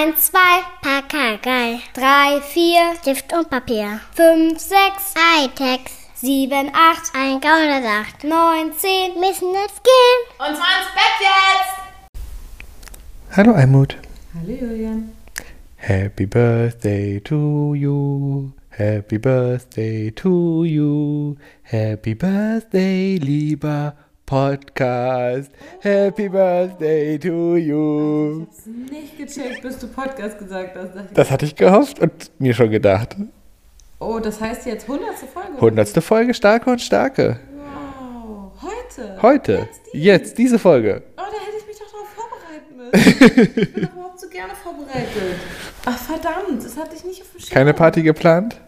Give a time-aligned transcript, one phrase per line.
[0.00, 0.38] 1, 2,
[0.80, 1.80] Pakagei.
[1.92, 4.00] 3, 4, Stift und Papier.
[4.14, 5.80] 5, 6, Hightech.
[6.14, 8.24] 7, 8, ein Gaunersacht.
[8.24, 10.20] 9, 10, müssen jetzt gehen.
[10.38, 12.16] Und zwar ins Bett jetzt!
[13.36, 13.98] Hallo Almut.
[14.32, 15.12] Hallo Julian.
[15.76, 18.52] Happy Birthday to you.
[18.70, 21.36] Happy Birthday to you.
[21.64, 23.94] Happy Birthday, lieber
[24.30, 25.50] Podcast.
[25.80, 28.46] Happy Birthday to you.
[28.46, 30.90] Hab's nicht gecheckt, bis du Podcast gesagt hast.
[30.94, 33.16] Ich, Das hatte ich gehofft und mir schon gedacht.
[33.98, 35.16] Oh, das heißt jetzt 100.
[35.34, 35.60] Folge?
[35.60, 37.40] Hundertste Folge Starke und Starke.
[37.56, 38.52] Wow.
[38.62, 39.18] Heute?
[39.20, 39.52] Heute.
[39.52, 39.98] Jetzt die?
[39.98, 41.02] Jetzt, diese Folge.
[41.16, 43.60] Oh, da hätte ich mich doch darauf vorbereiten müssen.
[43.60, 45.40] ich bin doch überhaupt so gerne vorbereitet.
[45.86, 47.52] Ach, verdammt, das hatte ich nicht auf dem Schirm.
[47.52, 48.60] Keine Party geplant?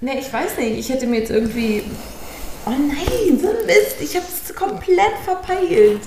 [0.00, 0.78] Nee, ich weiß nicht.
[0.78, 1.82] Ich hätte mir jetzt irgendwie.
[2.70, 3.96] Oh nein, so ein Mist.
[4.00, 6.00] Ich habe es komplett verpeilt.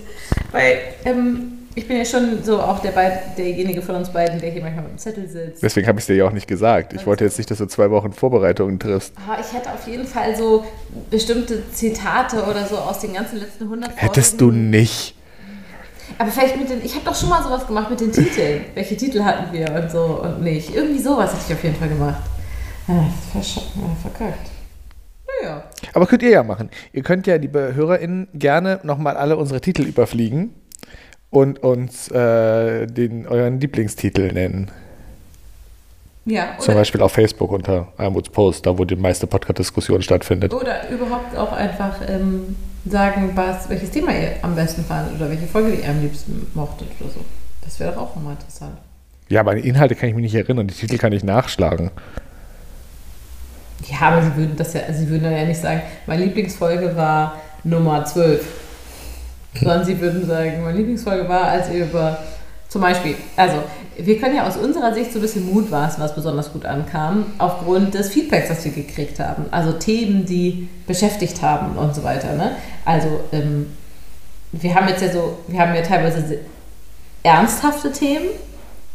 [0.52, 4.52] Weil ähm, ich bin ja schon so auch der Beid, derjenige von uns beiden, der
[4.52, 5.62] hier manchmal mit dem Zettel sitzt.
[5.64, 6.94] Deswegen habe ich es dir ja auch nicht gesagt.
[6.94, 9.14] Ich wollte jetzt nicht, dass du zwei Wochen Vorbereitungen triffst.
[9.28, 10.64] Aber ich hätte auf jeden Fall so
[11.10, 14.00] bestimmte Zitate oder so aus den ganzen letzten 100 Folgen.
[14.02, 15.16] Hättest du nicht.
[16.20, 16.86] Aber vielleicht mit den.
[16.86, 18.66] Ich habe doch schon mal sowas gemacht mit den Titeln.
[18.76, 20.74] Welche Titel hatten wir und so und nicht.
[20.76, 22.22] Irgendwie sowas hätte ich auf jeden Fall gemacht.
[22.88, 24.50] Ja, versch- ja, verkackt.
[25.42, 25.64] Naja.
[25.94, 26.70] Aber könnt ihr ja machen.
[26.92, 30.54] Ihr könnt ja, liebe HörerInnen, gerne nochmal alle unsere Titel überfliegen
[31.30, 34.72] und uns äh, den, euren Lieblingstitel nennen.
[36.26, 40.54] Ja, Zum oder, Beispiel auf Facebook unter Almuts Post, da wo die meiste Podcast-Diskussion stattfindet.
[40.54, 45.48] oder überhaupt auch einfach ähm, sagen, was, welches Thema ihr am besten fandet oder welche
[45.48, 47.20] Folge ihr am liebsten mochtet oder so.
[47.62, 48.78] Das wäre doch auch nochmal interessant.
[49.28, 50.68] Ja, aber an die Inhalte kann ich mich nicht erinnern.
[50.68, 51.92] Die Titel kann ich nachschlagen.
[53.90, 58.06] Ja, aber sie würden das ja, sie würden ja nicht sagen, meine Lieblingsfolge war Nummer
[58.06, 58.46] 12.
[59.60, 62.18] Sondern sie würden sagen, meine Lieblingsfolge war, als ihr über
[62.70, 63.58] zum Beispiel, also
[64.00, 67.94] wir können ja aus unserer Sicht so ein bisschen mutmaßen, was besonders gut ankam, aufgrund
[67.94, 69.46] des Feedbacks, das wir gekriegt haben.
[69.52, 72.34] Also Themen, die beschäftigt haben und so weiter.
[72.34, 72.54] Ne?
[72.84, 73.68] Also ähm,
[74.54, 76.40] wir haben jetzt ja so, wir haben ja teilweise se-
[77.22, 78.26] ernsthafte Themen,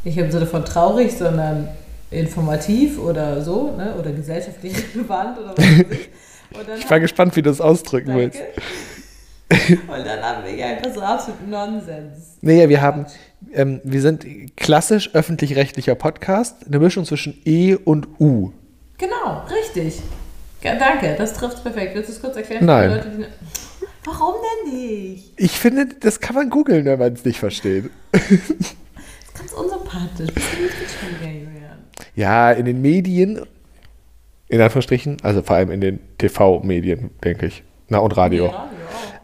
[0.02, 1.68] nicht im Sinne von traurig, sondern
[2.10, 3.94] informativ oder so, ne?
[3.98, 6.90] oder gesellschaftlich relevant oder was weiß ich.
[6.90, 8.32] War gespannt, wie du es ausdrücken Danke.
[8.32, 8.42] willst.
[9.88, 12.36] Und dann haben wir ja einfach so absolut Nonsens.
[12.42, 13.06] Nee, wir haben,
[13.52, 14.26] ähm, wir sind
[14.56, 18.52] klassisch öffentlich-rechtlicher Podcast, eine Mischung zwischen E und U.
[18.98, 20.02] Genau, richtig.
[20.62, 21.94] Ja, danke, das trifft perfekt.
[21.94, 22.66] Willst du es kurz erklären?
[22.66, 22.90] Nein.
[22.90, 23.24] Leute, die...
[24.04, 24.34] Warum
[24.66, 25.32] denn nicht?
[25.36, 27.90] Ich finde, das kann man googeln, wenn man es nicht versteht.
[28.12, 28.76] Das ist
[29.34, 30.32] ganz unsympathisch.
[30.34, 31.47] Bist du nicht?
[32.18, 33.42] Ja, in den Medien,
[34.48, 37.62] in Anführungsstrichen, also vor allem in den TV-Medien, denke ich.
[37.88, 38.46] Na, und Radio.
[38.46, 38.68] Ja, auch.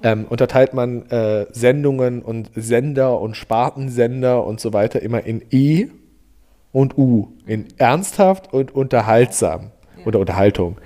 [0.05, 5.89] Ähm, unterteilt man äh, Sendungen und Sender und Spartensender und so weiter immer in E
[6.71, 7.33] und U.
[7.47, 9.73] In ernsthaft und unterhaltsam.
[10.05, 10.77] Oder Unterhaltung.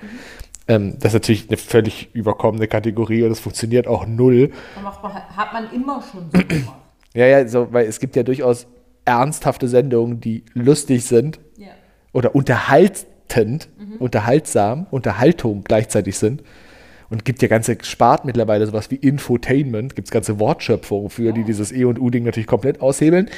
[0.67, 4.49] Ähm, das ist natürlich eine völlig überkommene Kategorie und das funktioniert auch null.
[4.81, 6.79] Man, hat man immer schon so gemacht.
[7.13, 8.65] Ja, ja, so, weil es gibt ja durchaus
[9.05, 11.48] ernsthafte Sendungen, die lustig sind Ja.
[12.13, 16.43] Oder unterhaltend, unterhaltsam, Unterhaltung gleichzeitig sind.
[17.09, 21.43] Und gibt ja ganze Spart mittlerweile, sowas wie Infotainment, gibt es ganze Wortschöpfungen für, die
[21.43, 23.29] dieses E und U-Ding natürlich komplett aushebeln.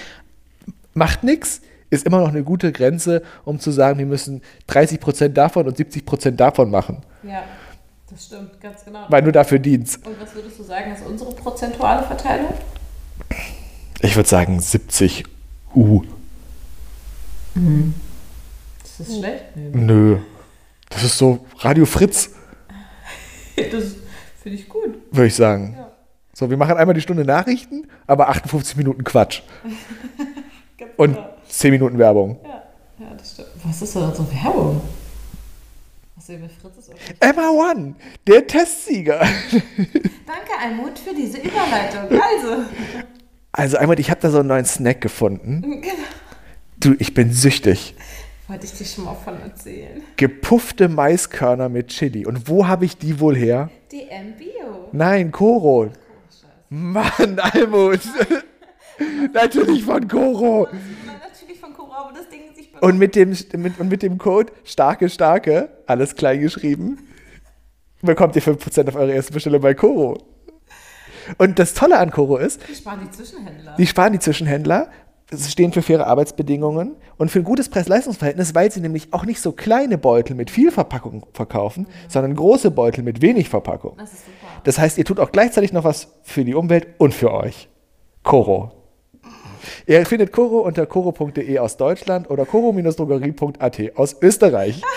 [0.94, 5.68] Macht nichts, ist immer noch eine gute Grenze, um zu sagen, wir müssen 30% davon
[5.68, 7.44] und 70% davon machen, ja,
[8.10, 9.06] das stimmt, ganz genau.
[9.08, 10.06] weil du dafür dienst.
[10.06, 12.54] Und was würdest du sagen, ist unsere prozentuale Verteilung?
[14.02, 15.24] Ich würde sagen 70
[15.76, 16.04] U.
[19.01, 19.44] Ist das schlecht?
[19.56, 20.17] Nö.
[20.89, 22.31] Das ist so Radio Fritz,
[23.56, 23.95] Das
[24.41, 24.95] finde ich gut.
[25.12, 25.75] würde ich sagen.
[25.78, 25.91] Ja.
[26.34, 29.41] So, wir machen einmal die Stunde Nachrichten, aber 58 Minuten Quatsch.
[30.97, 31.29] Und genau.
[31.47, 32.39] 10 Minuten Werbung.
[32.44, 32.63] Ja,
[33.00, 33.50] ja, das stimmt.
[33.63, 34.81] Was ist da so Werbung?
[37.19, 37.95] Emma One,
[38.28, 39.19] der Testsieger.
[39.51, 42.03] Danke, Almut, für diese Überleitung.
[42.12, 42.63] Also,
[43.51, 45.81] Also einmal, ich habe da so einen neuen Snack gefunden.
[45.81, 45.94] genau.
[46.79, 47.95] Du, ich bin süchtig.
[48.51, 50.03] Wollte ich dir schon mal von erzählen.
[50.18, 52.25] Gepuffte Maiskörner mit Chili.
[52.25, 53.69] Und wo habe ich die wohl her?
[53.89, 54.89] DM Bio.
[54.92, 55.89] Nein, Koro.
[56.68, 58.01] Mann, Almut.
[59.33, 60.68] Natürlich von Koro.
[61.06, 64.03] Natürlich von Cora, aber das Ding ist, ich bin Und mit dem, mit, und mit
[64.03, 67.07] dem Code starke, starke, alles klein geschrieben,
[68.01, 70.18] bekommt ihr 5% auf eure erste Bestellung bei Koro.
[71.38, 73.75] Und das Tolle an Koro ist, Ich spare die Zwischenhändler.
[73.77, 74.89] die sparen die Zwischenhändler,
[75.38, 79.51] stehen für faire Arbeitsbedingungen und für ein gutes Preis-Leistungs-Verhältnis, weil sie nämlich auch nicht so
[79.51, 83.95] kleine Beutel mit viel Verpackung verkaufen, sondern große Beutel mit wenig Verpackung.
[83.98, 84.48] das ist super.
[84.63, 87.69] Das heißt, ihr tut auch gleichzeitig noch was für die Umwelt und für euch.
[88.24, 88.72] Koro.
[89.86, 94.81] Ihr findet Koro unter koro.de aus Deutschland oder koro-drogerie.at aus Österreich.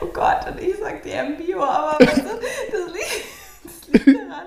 [0.00, 3.24] Oh Gott, und ich sag DM Bio, aber du, das, liegt,
[3.64, 4.46] das liegt daran.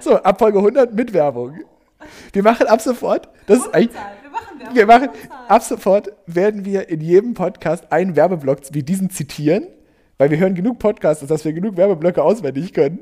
[0.00, 1.58] So, ab Folge 100 mit Werbung.
[2.32, 4.00] Wir machen ab sofort, das ist eigentlich.
[4.72, 5.08] Wir machen
[5.48, 9.66] ab sofort werden wir in jedem Podcast einen Werbeblock wie diesen zitieren,
[10.18, 13.00] weil wir hören genug Podcasts, dass wir genug Werbeblöcke auswendig können.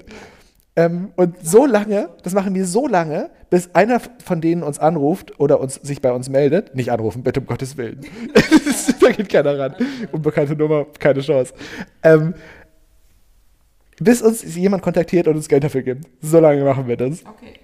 [0.79, 5.41] Ähm, und so lange, das machen wir so lange, bis einer von denen uns anruft
[5.41, 6.75] oder uns, sich bei uns meldet.
[6.76, 8.00] Nicht anrufen, bitte um Gottes Willen.
[9.00, 9.75] da geht keiner ran.
[10.12, 11.55] Unbekannte Nummer, keine Chance.
[12.02, 12.35] Ähm,
[13.99, 16.05] bis uns jemand kontaktiert und uns Geld dafür gibt.
[16.20, 17.25] So lange machen wir das.
[17.25, 17.55] Okay,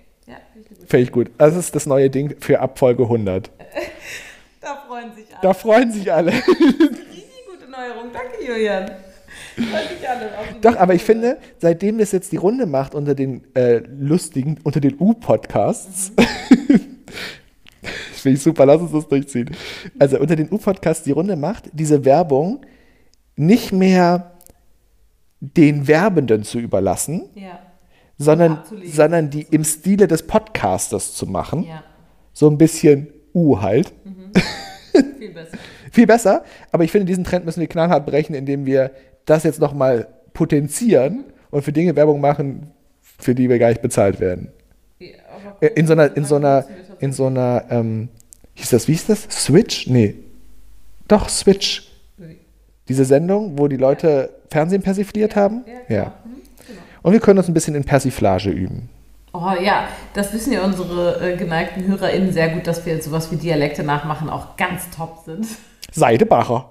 [0.93, 1.31] Fände ich gut.
[1.39, 3.51] Das ist das neue Ding für Abfolge 100.
[4.61, 5.41] Da freuen sich alle.
[5.41, 6.33] Da freuen sich alle.
[6.33, 8.11] Richtig gute Neuerung.
[8.13, 8.91] Danke, Julian.
[9.55, 10.39] Freuen sich alle.
[10.39, 13.79] auf die Doch, aber ich finde, seitdem das jetzt die Runde macht unter den äh,
[13.79, 16.13] lustigen, unter den U-Podcasts,
[18.13, 19.57] finde ich super, lass uns das durchziehen.
[19.99, 22.67] Also unter den U-Podcasts die Runde macht, diese Werbung
[23.35, 24.33] nicht mehr
[25.41, 27.59] den Werbenden zu überlassen, Ja,
[28.23, 28.93] sondern, Abzulegen.
[28.93, 31.65] sondern die im Stile des Podcasters zu machen.
[31.65, 31.83] ja,
[32.33, 33.93] So ein bisschen U halt.
[35.19, 35.59] viel besser.
[35.93, 38.93] Viel besser, aber ich finde, diesen Trend müssen wir knallhart brechen, indem wir
[39.27, 42.69] das jetzt nochmal potenzieren und für Dinge Werbung machen,
[43.19, 44.51] für die wir gar nicht bezahlt werden.
[44.99, 45.09] Ja,
[45.61, 46.65] Äh, In so einer, in so einer,
[47.01, 48.09] in so einer, ähm,
[48.55, 49.27] hieß das, wie hieß das?
[49.31, 49.87] Switch?
[49.87, 50.15] Nee.
[51.09, 51.91] Doch, Switch.
[52.89, 55.63] Diese Sendung, wo die Leute Fernsehen persifliert haben?
[55.89, 56.15] Ja, Ja.
[57.03, 58.89] Und wir können uns ein bisschen in Persiflage üben.
[59.33, 63.37] Oh ja, das wissen ja unsere äh, geneigten HörerInnen sehr gut, dass wir sowas wie
[63.37, 65.47] Dialekte nachmachen auch ganz top sind.
[65.91, 66.71] Seidebacher.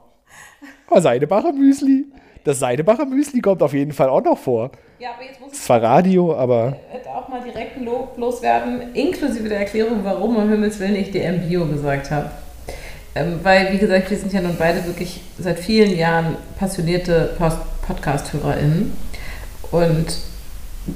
[0.89, 2.05] Oh, Seidebacher Müsli.
[2.43, 4.71] Das Seidebacher Müsli kommt auf jeden Fall auch noch vor.
[4.99, 7.77] Ja, aber jetzt muss ich zwar Radio, aber äh, auch mal direkt
[8.17, 12.29] loswerden, inklusive der Erklärung, warum um Himmels Willen ich DM Bio gesagt habe.
[13.15, 17.57] Ähm, weil, wie gesagt, wir sind ja nun beide wirklich seit vielen Jahren passionierte Post
[17.85, 18.93] Podcast-HörerInnen.
[19.71, 20.05] Und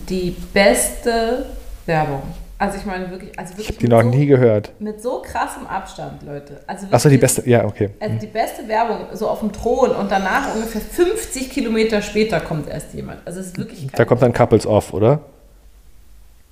[0.09, 1.45] die beste
[1.85, 2.21] Werbung,
[2.57, 4.71] also ich meine wirklich, also wirklich die mit noch so, nie gehört.
[4.79, 6.59] mit so krassem Abstand, Leute.
[6.67, 7.91] Also Achso, die beste, ja, okay.
[7.99, 12.67] Also die beste Werbung, so auf dem Thron und danach ungefähr 50 Kilometer später kommt
[12.69, 13.19] erst jemand.
[13.25, 15.19] Also es ist wirklich Da kommt dann Couples Off, oder?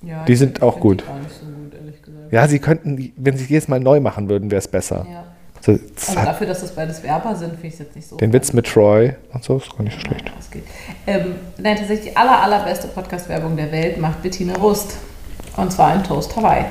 [0.02, 1.00] ja, die ich sind auch gut.
[1.02, 2.32] Die gar nicht so gut, ehrlich gesagt.
[2.32, 5.06] Ja, sie könnten, die- wenn sie es jedes Mal neu machen würden, wäre es besser.
[5.10, 5.24] Ja.
[5.66, 8.16] Also hat dafür, dass das beides Werber sind, finde ich es jetzt nicht so.
[8.16, 10.26] den Witz mit Troy und so ist gar nicht so schlecht.
[10.26, 10.64] Ja, das geht.
[11.06, 14.96] Ähm, nein, tatsächlich die aller, allerbeste Podcast-Werbung der Welt macht Bettina Rust.
[15.56, 16.64] Und zwar in Toast Hawaii.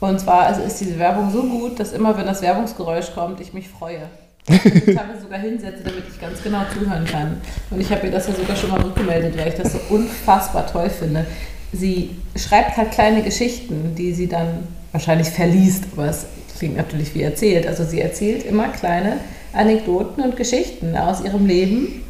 [0.00, 3.52] Und zwar also ist diese Werbung so gut, dass immer, wenn das Werbungsgeräusch kommt, ich
[3.52, 4.02] mich freue.
[4.48, 7.40] Ich teilweise sogar hinsetze, damit ich ganz genau zuhören kann.
[7.70, 10.66] Und ich habe ihr das ja sogar schon mal rückgemeldet, weil ich das so unfassbar
[10.66, 11.26] toll finde.
[11.72, 16.26] Sie schreibt halt kleine Geschichten, die sie dann wahrscheinlich verliest, aber es
[16.58, 17.66] klingt natürlich wie erzählt.
[17.66, 19.18] Also sie erzählt immer kleine
[19.52, 22.04] Anekdoten und Geschichten aus ihrem Leben.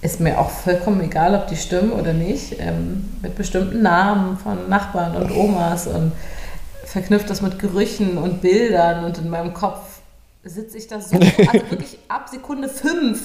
[0.00, 2.56] Ist mir auch vollkommen egal, ob die stimmen oder nicht.
[2.60, 6.12] Ähm, mit bestimmten Namen von Nachbarn und Omas und
[6.84, 10.00] verknüpft das mit Gerüchen und Bildern und in meinem Kopf
[10.44, 13.20] sitze ich da so, also wirklich ab Sekunde fünf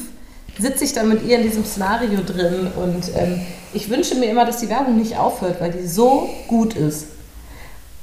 [0.60, 3.42] sitze ich dann mit ihr in diesem Szenario drin und ähm,
[3.74, 7.08] ich wünsche mir immer, dass die Werbung nicht aufhört, weil die so gut ist.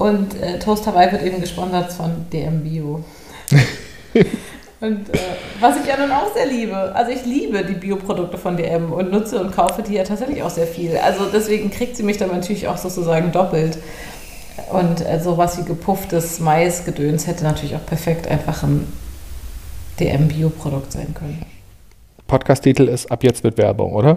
[0.00, 3.05] Und äh, Toast Hawaii wird eben gesponsert von DM Bio.
[4.81, 5.19] und äh,
[5.60, 6.74] was ich ja nun auch sehr liebe.
[6.74, 10.48] Also ich liebe die Bioprodukte von DM und nutze und kaufe die ja tatsächlich auch
[10.48, 10.96] sehr viel.
[10.96, 13.77] Also deswegen kriegt sie mich dann natürlich auch sozusagen doppelt.
[14.72, 18.91] Und äh, sowas wie gepufftes Maisgedöns hätte natürlich auch perfekt einfach ein
[20.01, 21.44] DM-Bio-Produkt sein können.
[22.27, 24.17] Podcast-Titel ist Ab jetzt mit Werbung, oder?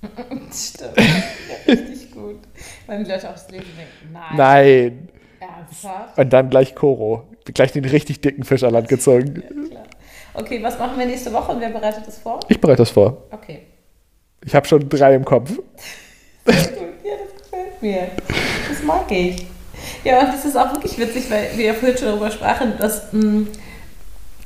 [0.50, 0.96] Stimmt.
[0.96, 2.38] Ja, richtig gut.
[2.86, 5.08] Weil die Leute aufs Leben denken, nein, Nein.
[5.40, 6.18] ernsthaft?
[6.18, 7.24] Und dann gleich Koro.
[7.52, 9.42] Gleich den richtig dicken Fisch an Land gezogen.
[9.42, 9.82] Ja, klar.
[10.34, 12.40] Okay, was machen wir nächste Woche und wer bereitet das vor?
[12.48, 13.18] Ich bereite das vor.
[13.30, 13.60] Okay.
[14.44, 15.50] Ich habe schon drei im Kopf.
[15.56, 15.64] Gut,
[16.46, 18.08] ja, das gefällt mir.
[18.68, 19.46] Das mag ich.
[20.02, 23.12] Ja, und das ist auch wirklich witzig, weil wir ja vorhin schon darüber sprachen, dass
[23.12, 23.46] mh,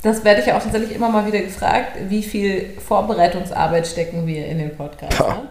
[0.03, 4.45] das werde ich ja auch tatsächlich immer mal wieder gefragt, wie viel Vorbereitungsarbeit stecken wir
[4.45, 5.19] in den Podcast.
[5.19, 5.49] Ne?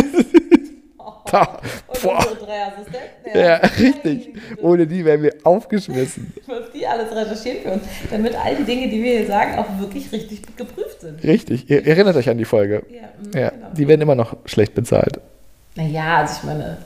[1.30, 1.60] Pah.
[1.86, 2.16] Und Boah.
[2.18, 3.38] unsere drei Assistenten.
[3.38, 4.34] Ja, richtig.
[4.62, 6.32] Ohne die wären wir aufgeschmissen.
[6.46, 9.66] Was die alles recherchieren für uns, damit all die Dinge, die wir hier sagen, auch
[9.78, 11.22] wirklich richtig geprüft sind.
[11.22, 11.68] Richtig.
[11.70, 12.82] Ihr erinnert euch an die Folge.
[12.90, 13.66] Ja, mh, Ja, genau.
[13.76, 15.20] die werden immer noch schlecht bezahlt.
[15.76, 16.78] Naja, also ich meine,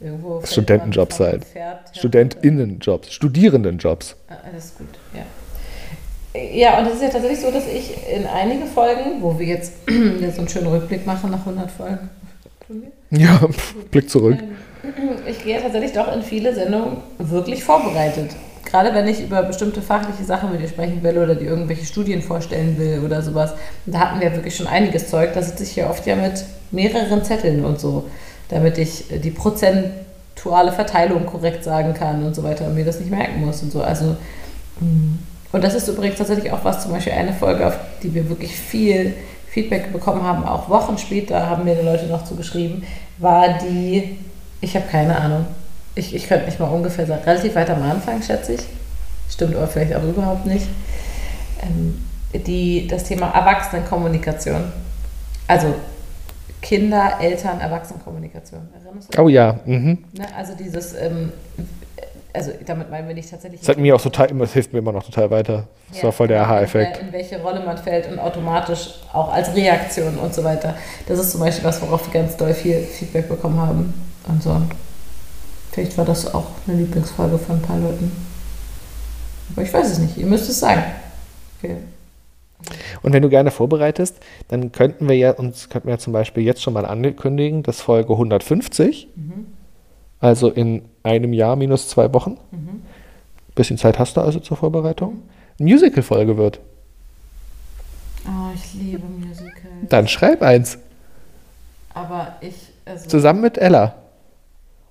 [0.00, 0.42] irgendwo.
[0.44, 1.46] Studentenjobs halt.
[1.94, 4.16] StudentInnenjobs, Studierendenjobs.
[4.28, 5.22] Ah, Alles gut, ja.
[6.52, 9.72] Ja, und es ist ja tatsächlich so, dass ich in einige Folgen, wo wir jetzt,
[10.20, 12.10] jetzt so einen schönen Rückblick machen nach 100 Folgen,
[12.66, 12.92] tun wir?
[13.18, 13.40] Ja,
[13.90, 14.36] Blick zurück.
[14.84, 18.30] Ähm, ich gehe tatsächlich doch in viele Sendungen wirklich vorbereitet.
[18.64, 22.20] Gerade wenn ich über bestimmte fachliche Sachen mit dir sprechen will oder die irgendwelche Studien
[22.20, 23.54] vorstellen will oder sowas.
[23.86, 25.32] Da hatten wir wirklich schon einiges Zeug.
[25.32, 28.04] Da sitze ich hier oft ja mit mehreren Zetteln und so,
[28.50, 33.10] damit ich die prozentuale Verteilung korrekt sagen kann und so weiter und mir das nicht
[33.10, 33.80] merken muss und so.
[33.80, 34.16] Also,
[34.80, 35.18] mm.
[35.52, 38.54] und das ist übrigens tatsächlich auch was, zum Beispiel eine Folge, auf die wir wirklich
[38.54, 39.14] viel
[39.50, 42.84] Feedback bekommen haben, auch Wochen später haben mir die Leute noch zugeschrieben,
[43.18, 44.18] war die,
[44.60, 45.46] ich habe keine Ahnung,
[45.94, 48.60] ich, ich könnte nicht mal ungefähr sagen, relativ weit am Anfang, schätze ich.
[49.30, 50.66] Stimmt aber vielleicht auch überhaupt nicht.
[51.62, 52.04] Ähm,
[52.46, 54.72] die, das Thema Erwachsenenkommunikation.
[55.46, 55.74] Also
[56.60, 58.68] Kinder, Eltern, Erwachsenenkommunikation.
[58.74, 59.20] Erinnerst du dich?
[59.20, 59.60] Oh ja.
[59.64, 59.98] Mhm.
[60.12, 61.32] Ne, also dieses, ähm,
[62.38, 63.60] also damit meinen wir nicht tatsächlich.
[63.60, 65.68] Das hat mir auch total, das hilft mir immer noch total weiter.
[65.88, 66.98] Das Ja, war voll der genau, Aha-Effekt.
[67.02, 70.76] In welche Rolle man fällt und automatisch auch als Reaktion und so weiter.
[71.06, 73.94] Das ist zum Beispiel was, worauf wir ganz doll viel Feedback bekommen haben.
[74.28, 74.60] Und so.
[75.72, 78.10] Vielleicht war das auch eine Lieblingsfolge von ein paar Leuten.
[79.52, 80.16] Aber ich weiß es nicht.
[80.16, 80.82] Ihr müsst es sagen.
[81.58, 81.76] Okay.
[83.02, 84.16] Und wenn du gerne vorbereitest,
[84.48, 87.80] dann könnten wir ja uns könnten wir ja zum Beispiel jetzt schon mal ankündigen, dass
[87.80, 89.08] Folge 150,
[90.20, 92.36] also in einem Jahr minus zwei Wochen,
[93.54, 95.22] bisschen Zeit hast du also zur Vorbereitung,
[95.58, 96.60] Musical-Folge wird.
[98.26, 99.54] Oh, ich liebe Musicals.
[99.88, 100.78] Dann schreib eins,
[101.94, 103.08] Aber ich, also.
[103.08, 103.94] zusammen mit Ella.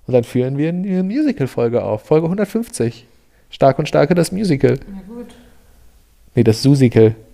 [0.06, 3.06] Und dann führen wir eine Musical-Folge auf, Folge 150.
[3.50, 4.78] Stark und Starke das Musical.
[4.90, 5.26] Na gut.
[6.34, 7.14] Nee, das Susical.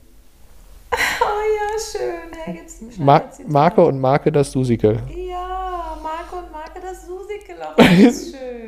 [1.21, 2.39] Oh ja, schön.
[2.45, 3.49] Hey, gibt's ein Ma Schneiderzitat?
[3.51, 5.03] Marke und Marke das Susical.
[5.09, 7.77] Ja, Marco und Marke, das Susikel auch.
[7.77, 8.64] Das ist schön.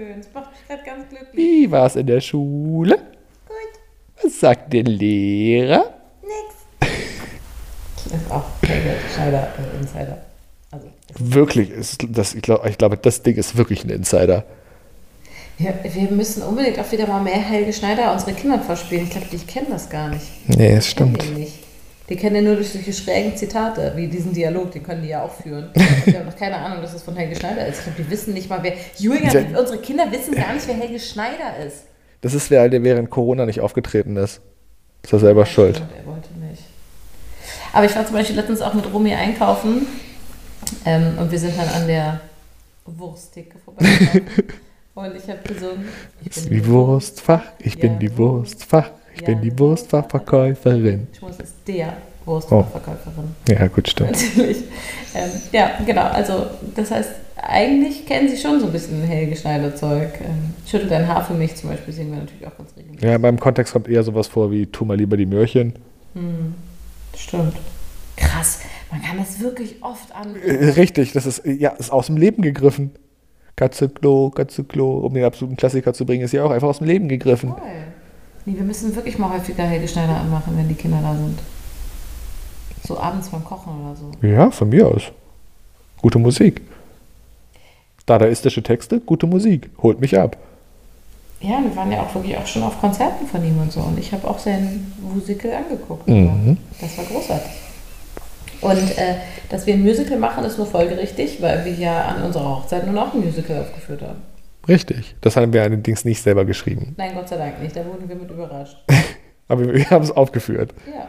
[0.68, 1.34] Das gerade ganz glücklich.
[1.36, 2.96] Wie war es in der Schule?
[3.46, 4.22] Gut.
[4.22, 5.94] Was sagt der Lehrer?
[6.22, 6.90] Nix.
[8.04, 10.22] Das ist auch Helge Schneider äh, Insider.
[10.70, 10.86] Also,
[11.18, 14.44] Wirklich, ist das, ich, glaub, ich glaube, das Ding ist wirklich ein Insider.
[15.58, 19.04] wir, wir müssen unbedingt auch wieder mal mehr Helge Schneider unsere Kindern vorspielen.
[19.04, 20.26] Ich glaube, die kennen das gar nicht.
[20.48, 21.22] Nee, es Kennen stimmt.
[21.22, 21.54] die nicht.
[22.08, 25.22] Die kennen ja nur durch solche schrägen Zitate, wie diesen Dialog, den können die ja
[25.24, 25.70] auch führen.
[26.06, 27.78] Die haben noch keine Ahnung, dass das von Helge Schneider ist.
[27.78, 28.74] Ich glaube, die wissen nicht mal, wer.
[28.96, 31.84] Julian, Der- unsere Kinder wissen gar nicht, wer Helge Schneider ist.
[32.20, 34.40] Das ist, wer der während Corona nicht aufgetreten ist.
[35.02, 35.76] Ist er selber schuld.
[35.76, 36.62] Stimmt, er wollte nicht.
[37.72, 39.86] Aber ich war zum Beispiel letztens auch mit Romy einkaufen
[40.84, 42.20] ähm, und wir sind dann an der
[42.86, 44.26] Wursttheke vorbeigekommen.
[44.94, 45.88] und ich habe gesungen.
[46.22, 51.06] Ich Ist die Wurstfach, ich bin Ja, die Wurstfach, ich bin die Wurstfachverkäuferin.
[51.16, 53.34] Schmus ist der Wurstverkäuferin.
[53.48, 54.12] Ja, gut, stimmt.
[54.12, 54.58] Natürlich.
[55.14, 56.02] Ähm, ja, genau.
[56.02, 60.20] Also, das heißt, eigentlich kennen sie schon so ein bisschen Helge Schneider-Zeug.
[60.22, 63.08] Ähm, Schüttel dein Haar für mich zum Beispiel singen wir natürlich auch ganz regelmäßig.
[63.08, 65.74] Ja, beim Kontext kommt eher sowas vor wie Tu mal lieber die Möhrchen.
[67.16, 67.54] Stimmt.
[68.16, 68.60] Krass.
[68.90, 70.36] Man kann das wirklich oft an.
[70.36, 72.92] Äh, Richtig, das ist, ja, ist aus dem Leben gegriffen.
[73.56, 76.78] Katze Klo, Katze Klo, um den absoluten Klassiker zu bringen, ist ja auch einfach aus
[76.78, 77.50] dem Leben gegriffen.
[77.50, 77.62] Toll.
[78.46, 81.40] Nee, wir müssen wirklich mal häufiger Helge Schneider anmachen, wenn die Kinder da sind.
[82.86, 84.26] So abends beim Kochen oder so.
[84.26, 85.02] Ja, von mir aus.
[86.00, 86.62] Gute Musik.
[88.06, 89.68] Dadaistische Texte, gute Musik.
[89.82, 90.36] Holt mich ab.
[91.40, 93.80] Ja, wir waren ja auch wirklich auch schon auf Konzerten von ihm und so.
[93.80, 96.06] Und ich habe auch sein Musical angeguckt.
[96.06, 96.56] Mhm.
[96.80, 97.50] Das war großartig.
[98.60, 99.16] Und äh,
[99.50, 102.94] dass wir ein Musical machen, ist nur folgerichtig, weil wir ja an unserer Hochzeit nur
[102.94, 104.22] noch ein Musical aufgeführt haben.
[104.68, 105.16] Richtig.
[105.20, 106.94] Das haben wir allerdings nicht selber geschrieben.
[106.96, 107.76] Nein, Gott sei Dank nicht.
[107.76, 108.76] Da wurden wir mit überrascht.
[109.48, 110.74] Aber wir haben es aufgeführt.
[110.86, 111.08] Ja.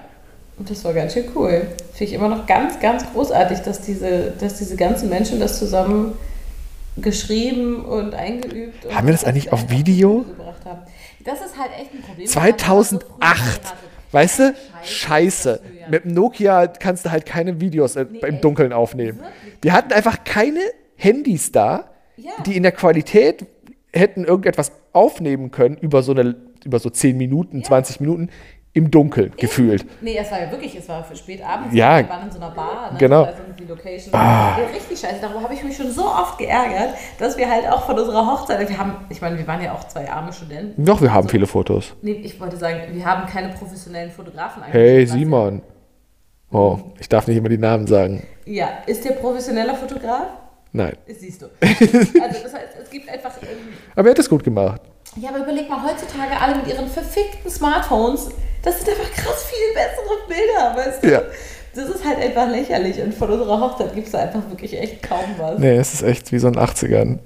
[0.58, 1.68] Und das war ganz schön cool.
[1.94, 6.14] Finde ich immer noch ganz, ganz großartig, dass diese, dass diese ganzen Menschen das zusammen
[6.98, 10.26] geschrieben und eingeübt und Haben wir das eigentlich auf Video?
[11.24, 12.28] Das ist halt echt ein Problem.
[12.28, 13.62] 2008.
[14.12, 14.56] Weißt du?
[14.84, 15.62] Scheiße.
[15.90, 18.44] Mit dem Nokia kannst du halt keine Videos äh, im echt.
[18.44, 19.20] Dunkeln aufnehmen.
[19.62, 20.62] Wir hatten einfach keine
[20.96, 22.32] Handys da, Ja.
[22.46, 23.46] die in der Qualität
[23.94, 28.30] hätten irgendetwas aufnehmen können über so eine über so 10 Minuten, 20 Minuten
[28.74, 29.86] im Dunkeln gefühlt.
[30.02, 31.74] Nee, es war ja wirklich, es war für spät abends.
[31.74, 31.98] Ja.
[32.00, 32.92] Wir waren in so einer Bar.
[32.92, 32.98] Ne?
[33.00, 33.24] Genau.
[33.24, 33.28] Ah.
[33.28, 34.14] War irgendwie Location.
[34.14, 35.16] Ja, richtig scheiße.
[35.22, 38.68] Darüber habe ich mich schon so oft geärgert, dass wir halt auch von unserer Hochzeit,
[38.70, 40.84] wir haben, ich meine, wir waren ja auch zwei arme Studenten.
[40.86, 41.96] Doch, wir haben viele Fotos.
[42.02, 45.62] Nee, ich wollte sagen, wir haben keine professionellen Fotografen Hey, ja- Simon.
[46.52, 48.24] Oh, ich darf nicht immer die Namen sagen.
[48.46, 50.28] Ja, ist der professioneller Fotograf?
[50.74, 50.96] Nein.
[51.08, 51.46] Siehst du.
[51.62, 53.32] Also das heißt, es gibt einfach.
[53.42, 54.82] ähm, Aber er hat es gut gemacht.
[55.16, 58.30] Ja, aber überleg mal, heutzutage alle mit ihren verfickten Smartphones,
[58.62, 61.12] das sind einfach krass viel bessere Bilder, weißt du?
[61.12, 61.22] Ja.
[61.74, 65.26] Das ist halt einfach lächerlich und von unserer Hochzeit gibt es einfach wirklich echt kaum
[65.38, 65.60] was.
[65.60, 67.20] Nee, es ist echt wie so in den 80ern.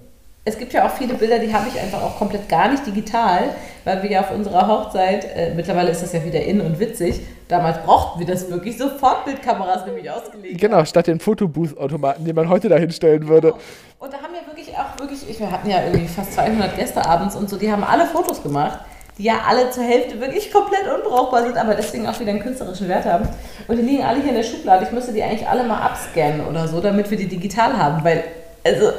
[0.44, 3.50] Es gibt ja auch viele Bilder, die habe ich einfach auch komplett gar nicht digital,
[3.84, 7.22] weil wir ja auf unserer Hochzeit, äh, mittlerweile ist das ja wieder in und witzig,
[7.52, 10.60] damals brauchten wir das wirklich, sofort Bildkameras nämlich ausgelegt.
[10.60, 13.54] Genau, statt den Fotobooth-Automaten, die man heute da hinstellen würde.
[14.00, 17.06] Und da haben ja wirklich auch wirklich, ich, wir hatten ja irgendwie fast 200 Gäste
[17.06, 18.80] abends und so, die haben alle Fotos gemacht,
[19.18, 22.88] die ja alle zur Hälfte wirklich komplett unbrauchbar sind, aber deswegen auch wieder einen künstlerischen
[22.88, 23.28] Wert haben.
[23.68, 24.86] Und die liegen alle hier in der Schublade.
[24.86, 28.24] Ich müsste die eigentlich alle mal abscannen oder so, damit wir die digital haben, weil,
[28.64, 28.92] also,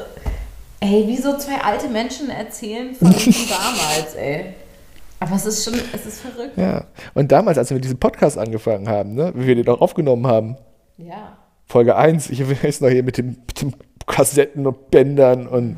[0.79, 4.53] ey, wie so zwei alte Menschen erzählen von damals, ey.
[5.23, 6.57] Aber es ist schon, es ist verrückt.
[6.57, 6.85] Ja.
[7.13, 10.27] Und damals, als wir mit diesem Podcast angefangen haben, ne, wie wir den auch aufgenommen
[10.27, 10.57] haben,
[10.97, 11.37] Ja.
[11.65, 13.73] Folge 1, ich weiß noch hier mit dem, mit dem
[14.05, 15.77] Kassetten und Bändern und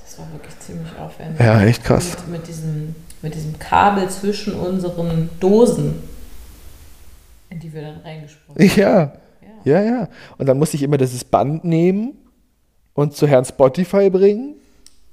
[0.00, 1.38] Das war wirklich ziemlich aufwendig.
[1.40, 2.16] ja, echt krass.
[2.26, 6.02] Mit, mit, diesem, mit diesem Kabel zwischen unseren Dosen,
[7.50, 8.80] in die wir dann reingesprochen haben.
[8.80, 9.12] Ja,
[9.64, 10.08] ja, ja.
[10.38, 12.14] Und dann musste ich immer dieses Band nehmen
[12.94, 14.54] und zu Herrn Spotify bringen.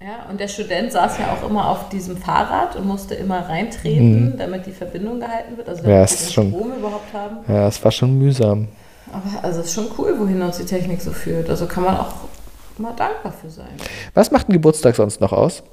[0.05, 4.35] Ja, und der Student saß ja auch immer auf diesem Fahrrad und musste immer reintreten,
[4.37, 5.89] damit die Verbindung gehalten wird, also Mhm.
[5.89, 7.37] Ja, damit es wir den schon- Strom überhaupt haben.
[7.47, 8.67] Ja, es war schon mühsam.
[9.11, 11.49] Aber also es ist schon cool, wohin uns die Technik so führt.
[11.49, 12.13] Also kann man auch
[12.77, 13.69] mal dankbar für sein.
[14.13, 15.63] Was macht ein Geburtstag sonst noch aus?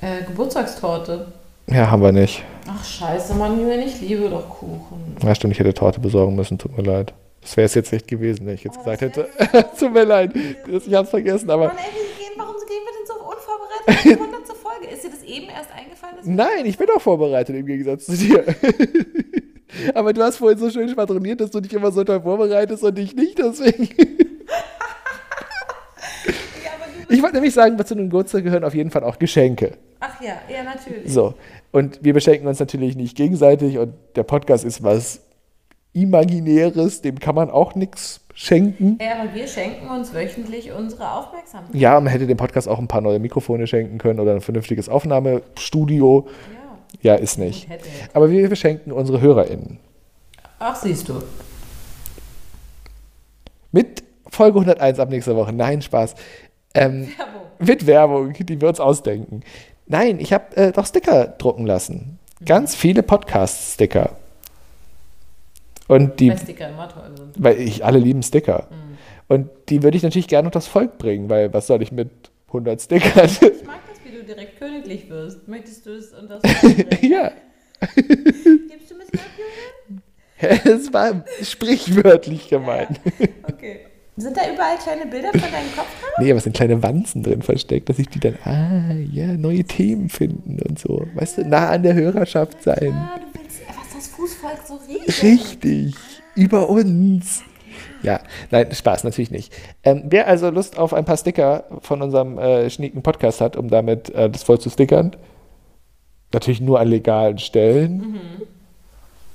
[0.00, 1.26] Äh, Geburtstagstorte.
[1.66, 2.42] Ja, haben wir nicht.
[2.66, 5.16] Ach scheiße, Mann, ich liebe doch Kuchen.
[5.22, 7.12] Ja, stimmt, ich hätte Torte besorgen müssen, tut mir leid.
[7.42, 9.28] Das wäre es jetzt nicht gewesen, wenn ich jetzt Oh, gesagt hätte.
[9.78, 11.66] tut mir leid, ich hab's vergessen, aber.
[11.68, 13.73] Mann, ey, wie gehen, warum gehen wir denn so unvorbereitet in
[14.04, 14.46] die 100.
[14.56, 14.86] Folge?
[14.92, 16.16] Ist dir das eben erst eingefallen?
[16.24, 18.44] Nein, ich bin auch vorbereitet im Gegensatz zu dir.
[19.94, 22.98] aber du hast vorhin so schön schwadroniert, dass du dich immer so toll vorbereitest und
[22.98, 23.88] ich nicht, deswegen.
[26.64, 26.70] Ja,
[27.08, 29.72] Ich wollte nämlich sagen, zu einem Geburtstag gehören auf jeden Fall auch Geschenke.
[30.00, 31.12] Ach ja, ja, natürlich.
[31.12, 31.34] So.
[31.72, 35.20] Und wir beschenken uns natürlich nicht gegenseitig und der Podcast ist was
[35.94, 38.98] Imaginäres, dem kann man auch nichts schenken.
[39.00, 41.74] Ja, aber wir schenken uns wöchentlich unsere Aufmerksamkeit.
[41.74, 44.88] Ja, man hätte dem Podcast auch ein paar neue Mikrofone schenken können oder ein vernünftiges
[44.88, 46.26] Aufnahmestudio.
[47.02, 47.68] Ja, Ja, ist nicht.
[47.68, 47.86] hätte.
[48.12, 49.78] Aber wir beschenken unsere HörerInnen.
[50.58, 51.14] Ach, siehst du.
[53.72, 55.52] Mit Folge 101 ab nächster Woche.
[55.52, 56.14] Nein, Spaß.
[56.74, 57.42] Ähm, Werbung.
[57.60, 59.42] mit Werbung, die wir uns ausdenken.
[59.86, 62.18] Nein, ich habe äh, doch Sticker drucken lassen.
[62.44, 64.10] Ganz viele Podcast-Sticker.
[65.88, 67.34] Und die, Weil Sticker immer toll sind.
[67.36, 68.68] weil ich alle lieben Sticker.
[69.28, 72.10] Und die würde ich natürlich gerne unter das Volk bringen, weil was soll ich mit
[72.48, 73.26] 100 Stickern?
[73.26, 75.46] Ich mag das, wie du direkt königlich wirst.
[75.48, 77.12] Möchtest du es unter das Volk bringen?
[77.12, 77.32] ja,
[77.94, 79.26] Gibst du mir das ab,
[80.58, 80.60] Junge?
[80.76, 83.00] es war sprichwörtlich gemeint.
[83.42, 83.80] Okay.
[84.16, 86.10] Sind da überall kleine Bilder von deinem Kopf dran?
[86.24, 89.64] Nee, aber es sind kleine Wanzen drin versteckt, dass ich die dann, ah, ja, neue
[89.64, 91.04] Themen finden und so.
[91.14, 92.92] Weißt du, nah an der Hörerschaft sein.
[92.92, 95.22] Ah, du willst, was das Fußvolk so riecht.
[95.22, 95.94] Richtig,
[96.34, 97.42] über uns.
[98.02, 99.52] Ja, nein, Spaß, natürlich nicht.
[99.82, 103.70] Ähm, wer also Lust auf ein paar Sticker von unserem äh, schnieken Podcast hat, um
[103.70, 105.16] damit äh, das voll zu stickern,
[106.32, 108.20] natürlich nur an legalen Stellen.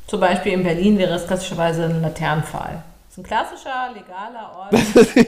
[0.05, 2.83] Zum Beispiel in Berlin wäre es klassischerweise ein Laternenpfahl.
[3.07, 5.27] Das ist ein klassischer, legaler Ort.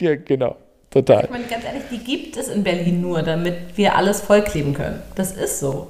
[0.00, 0.56] ja, ja, genau,
[0.90, 1.24] total.
[1.24, 5.02] Ich meine, ganz ehrlich, die gibt es in Berlin nur, damit wir alles vollkleben können.
[5.16, 5.88] Das ist so.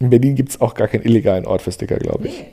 [0.00, 2.40] In Berlin gibt es auch gar keinen illegalen Ort für Sticker, glaube ich.
[2.40, 2.46] Nee.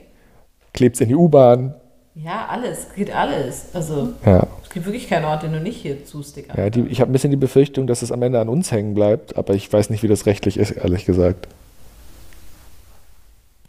[0.73, 1.75] Klebt's in die U-Bahn.
[2.15, 2.87] Ja, alles.
[2.95, 3.67] Geht alles.
[3.73, 7.01] Also, Ja, es gibt wirklich keinen Ort, den du nicht hier zustickern ja die, ich
[7.01, 9.71] habe ein bisschen die Befürchtung, dass es am Ende an uns hängen bleibt, aber ich
[9.71, 11.47] weiß nicht, wie das rechtlich ist, ehrlich gesagt.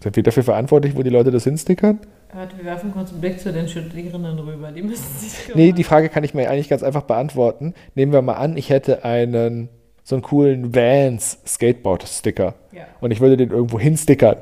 [0.03, 1.99] Sind wir dafür verantwortlich, wo die Leute das hinstickern?
[2.33, 4.71] Warte, wir werfen kurz einen Blick zu den Studierenden rüber.
[4.71, 7.75] Die müssen sich Nee, die Frage kann ich mir eigentlich ganz einfach beantworten.
[7.95, 9.69] Nehmen wir mal an, ich hätte einen
[10.07, 12.85] so einen coolen Vans Skateboard-Sticker Ja.
[13.01, 14.37] und ich würde den irgendwo hinstickern.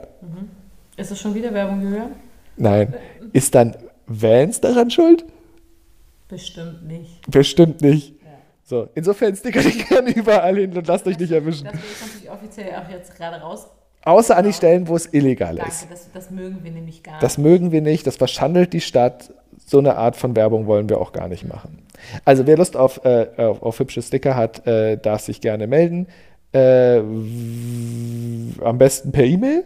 [0.99, 2.11] Ist es schon wieder Werbung gehört?
[2.59, 2.93] Nein.
[3.33, 3.75] Ist dann
[4.07, 5.25] Vans daran schuld?
[6.29, 7.31] Bestimmt nicht.
[7.31, 8.11] Bestimmt nicht.
[8.23, 8.29] Ja.
[8.63, 11.65] So, insofern stickert ich gerne überall hin und lasst euch nicht erwischen.
[11.65, 13.67] Das natürlich offiziell auch jetzt gerade raus.
[14.05, 15.87] Außer an die Stellen, wo es illegal Danke, ist.
[15.91, 19.33] das, das mögen wir nämlich gar Das mögen wir nicht, das verschandelt die Stadt.
[19.65, 21.84] So eine Art von Werbung wollen wir auch gar nicht machen.
[22.25, 26.07] Also wer Lust auf, äh, auf, auf hübsche Sticker hat, äh, darf sich gerne melden.
[26.53, 26.99] Äh,
[28.65, 29.65] am besten per E-Mail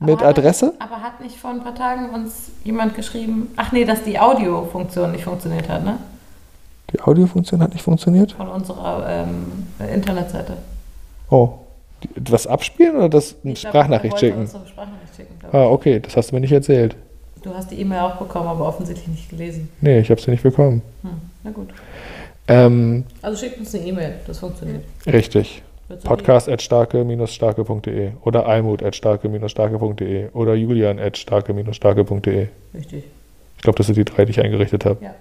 [0.00, 0.74] mit Aber hat- Adresse.
[0.78, 5.12] Aber hat nicht vor ein paar Tagen uns jemand geschrieben, ach nee, dass die Audiofunktion
[5.12, 5.98] nicht funktioniert hat, ne?
[6.92, 8.32] Die Audiofunktion hat nicht funktioniert.
[8.32, 9.46] Von unserer ähm,
[9.92, 10.54] Internetseite.
[11.30, 11.50] Oh.
[12.30, 14.38] Was abspielen oder das eine Ich glaub, Sprachnachricht wollte schicken?
[14.38, 16.94] Eine Sprachnachricht schicken glaub Ah, okay, das hast du mir nicht erzählt.
[17.42, 19.68] Du hast die E-Mail auch bekommen, aber offensichtlich nicht gelesen.
[19.80, 20.80] Nee, ich habe sie nicht bekommen.
[21.02, 21.10] Hm,
[21.44, 21.68] na gut.
[22.48, 24.82] Ähm, Also schickt uns eine E-Mail, das funktioniert.
[25.06, 25.62] richtig.
[25.88, 32.46] Wird so Podcast at starke-starke.de oder almut at starke-starke.de oder julian at starke-starke.de.
[32.72, 33.04] die- Richtig.
[33.56, 34.98] Ich glaube, das sind die drei, die ich eingerichtet habe.
[35.04, 35.14] Ja.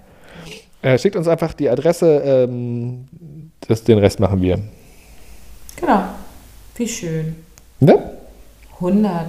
[0.82, 3.08] Äh, schickt uns einfach die Adresse, ähm,
[3.68, 4.60] das, den Rest machen wir.
[5.80, 6.04] Genau.
[6.76, 7.36] Wie schön.
[7.80, 7.98] Ne?
[8.80, 9.26] 100.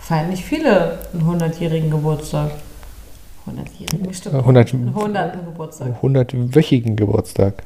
[0.00, 2.52] Feiern nicht viele einen 100-jährigen Geburtstag.
[3.46, 4.34] 100-jährigen, stimmt.
[4.34, 5.44] 100 Einen 100.
[5.44, 6.02] Geburtstag.
[6.02, 7.62] 100-wöchigen Geburtstag.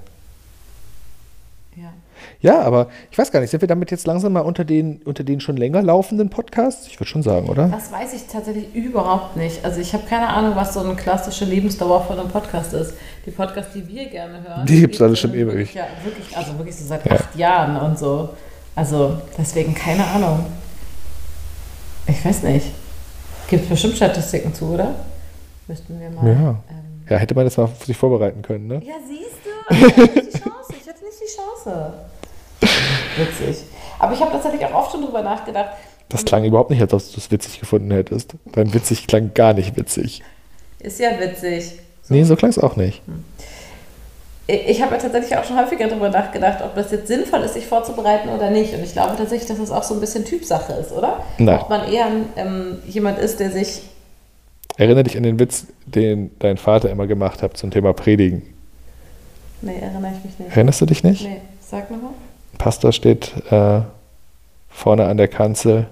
[1.76, 1.92] Ja.
[2.42, 5.24] Ja, aber ich weiß gar nicht, sind wir damit jetzt langsam mal unter den, unter
[5.24, 6.86] den schon länger laufenden Podcasts?
[6.86, 7.68] Ich würde schon sagen, oder?
[7.68, 9.64] Das weiß ich tatsächlich überhaupt nicht.
[9.64, 12.94] Also ich habe keine Ahnung, was so eine klassische Lebensdauer von einem Podcast ist.
[13.26, 14.66] Die Podcasts, die wir gerne hören.
[14.66, 15.74] Die gibt's alle schon ewig.
[15.74, 18.30] Ja, wirklich, also wirklich so seit acht Jahren und so.
[18.74, 20.46] Also deswegen keine Ahnung.
[22.06, 22.66] Ich weiß nicht.
[23.48, 24.94] Gibt es bestimmt Statistiken zu, oder?
[25.70, 26.26] Müssten wir mal.
[26.26, 26.48] Ja.
[26.68, 28.82] Ähm, Ja, hätte man jetzt mal sich vorbereiten können, ne?
[28.84, 29.74] ja, siehst du?
[29.74, 30.74] Ich hatte nicht die Chance.
[30.82, 31.92] Ich hatte nicht die Chance.
[33.16, 33.64] Witzig.
[34.00, 35.70] Aber ich habe tatsächlich auch oft schon drüber nachgedacht.
[36.08, 38.34] Das klang überhaupt nicht, als ob du es witzig gefunden hättest.
[38.46, 40.22] Dein witzig klang gar nicht witzig.
[40.80, 41.78] Ist ja witzig.
[42.08, 43.00] Nee, so klang es auch nicht.
[44.48, 47.66] Ich habe ja tatsächlich auch schon häufiger darüber nachgedacht, ob das jetzt sinnvoll ist, sich
[47.66, 48.74] vorzubereiten oder nicht.
[48.74, 51.22] Und ich glaube tatsächlich, dass das auch so ein bisschen Typsache ist, oder?
[51.38, 51.60] Nein.
[51.60, 53.82] Ob man eher ähm, jemand ist, der sich.
[54.80, 58.42] Erinnere dich an den Witz, den dein Vater immer gemacht hat zum Thema Predigen.
[59.60, 60.56] Nee, erinnere ich mich nicht.
[60.56, 61.22] Erinnerst du dich nicht?
[61.22, 62.12] Nee, sag nochmal.
[62.54, 63.82] Ein Pastor steht äh,
[64.70, 65.86] vorne an der Kanzel.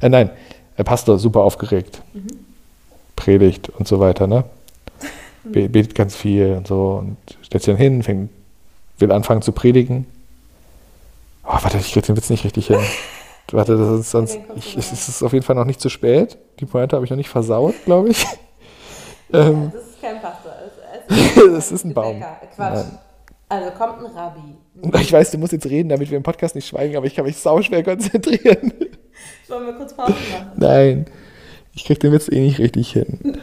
[0.00, 0.30] Äh, nein,
[0.76, 2.02] der Pastor super aufgeregt.
[3.14, 4.42] Predigt und so weiter, ne?
[5.44, 8.30] Be- Betet ganz viel und so und stellt sich dann hin, fängt,
[8.98, 10.06] will anfangen zu predigen.
[11.44, 12.80] Oh, warte, ich krieg den Witz nicht richtig hin.
[13.50, 14.38] Warte, das ist sonst.
[14.56, 16.38] Ich, es ist auf jeden Fall noch nicht zu spät.
[16.60, 18.24] Die Pointe habe ich noch nicht versaut, glaube ich.
[19.32, 20.52] ähm, Das ist kein Pastor.
[21.08, 22.18] Es, es Das ist ein Baum.
[22.18, 22.36] Bäcker.
[22.54, 22.74] Quatsch.
[22.76, 22.98] Nein.
[23.48, 25.02] Also kommt ein Rabbi.
[25.02, 27.26] ich weiß, du musst jetzt reden, damit wir im Podcast nicht schweigen, aber ich kann
[27.26, 28.72] mich sauschwer konzentrieren.
[29.46, 30.52] Sollen wir kurz Pause machen?
[30.56, 31.04] Nein,
[31.74, 33.38] ich krieg den Witz eh nicht richtig hin.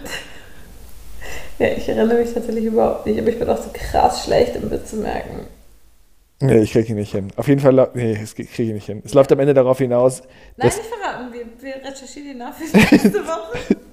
[1.59, 4.71] Ja, ich erinnere mich tatsächlich überhaupt nicht, aber ich bin auch so krass schlecht im
[4.71, 5.45] Witze merken.
[6.41, 7.31] Nee, ich krieg ihn nicht hin.
[7.35, 9.01] Auf jeden Fall, nee, das kriege ich nicht hin.
[9.03, 10.21] Es läuft am Ende darauf hinaus,
[10.55, 11.33] Nein, nicht verraten.
[11.33, 13.57] Wir, wir recherchieren die nach für nächste Woche.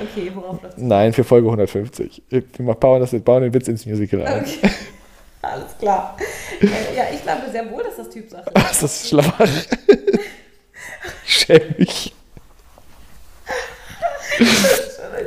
[0.00, 2.22] Okay, worauf läuft nein, für Folge 150.
[2.28, 2.42] Wir
[2.74, 4.40] bauen, das, bauen den Witz ins Musical ein.
[4.42, 4.70] Okay.
[5.42, 6.16] Alles klar.
[6.60, 8.56] Äh, ja, ich glaube sehr wohl, dass das Typsache ist.
[8.64, 9.48] Das ist schwach.
[11.26, 12.14] Ich schäme mich.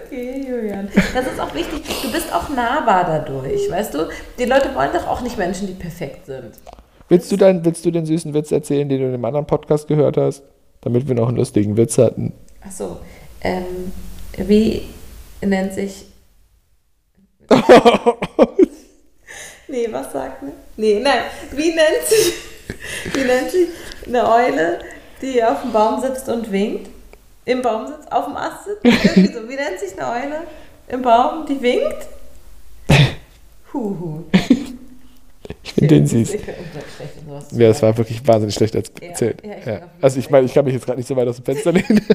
[0.10, 0.90] Okay, Julian.
[1.14, 1.84] Das ist auch wichtig.
[2.02, 4.10] Du bist auch nahbar dadurch, weißt du?
[4.40, 6.54] Die Leute wollen doch auch nicht Menschen, die perfekt sind.
[7.10, 9.88] Willst du, dein, willst du den süßen Witz erzählen, den du in einem anderen Podcast
[9.88, 10.42] gehört hast?
[10.82, 12.34] Damit wir noch einen lustigen Witz hatten.
[12.66, 12.98] Achso.
[13.42, 13.92] Ähm,
[14.36, 14.82] wie
[15.42, 16.08] nennt sich.
[19.68, 20.54] nee, was sagt ne?
[20.76, 21.22] Nee, nein.
[21.52, 22.34] Wie nennt sich.
[23.14, 23.68] Wie nennt sich
[24.08, 24.80] eine Eule,
[25.22, 26.90] die auf dem Baum sitzt und winkt?
[27.50, 28.86] Im Baum sitzt, auf dem Ast sitzt?
[28.86, 29.50] Irgendwie so.
[29.50, 30.42] Wie nennt sich eine Eule
[30.88, 32.08] im Baum, die winkt?
[33.74, 34.24] Huhu.
[35.64, 36.34] Ich finde den süß.
[36.36, 39.08] Ich bin unglaublich schlecht in sowas zu Ja, das war wirklich wahnsinnig schlecht als Ja,
[39.08, 39.42] erzählt.
[39.44, 41.38] ja, ich Ja, Also ich meine, ich kann mich jetzt gerade nicht so weit aus
[41.38, 42.06] dem Fenster lehnen.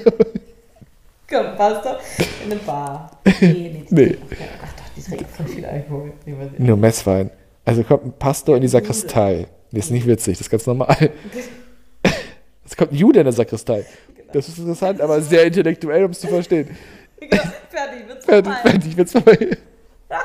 [1.29, 1.99] Komm, passt doch.
[2.45, 3.11] In eine Bar.
[3.41, 4.17] Nee, nee.
[4.63, 6.13] Ach doch, die trinken voll viel Alkohol.
[6.59, 7.31] Nur Messwein.
[7.65, 9.47] Also kommt ein Pastor in die Sakristei.
[9.73, 11.11] Nee, ist nicht witzig, das ist ganz normal.
[12.67, 13.85] Es kommt ein Jude in der Sakristei.
[14.35, 16.77] Das ist interessant, aber sehr intellektuell, um es zu verstehen.
[17.71, 18.71] Fertig, wird's Fertig, vorbei.
[18.71, 19.57] fertig, wird's vorbei.
[20.11, 20.19] Das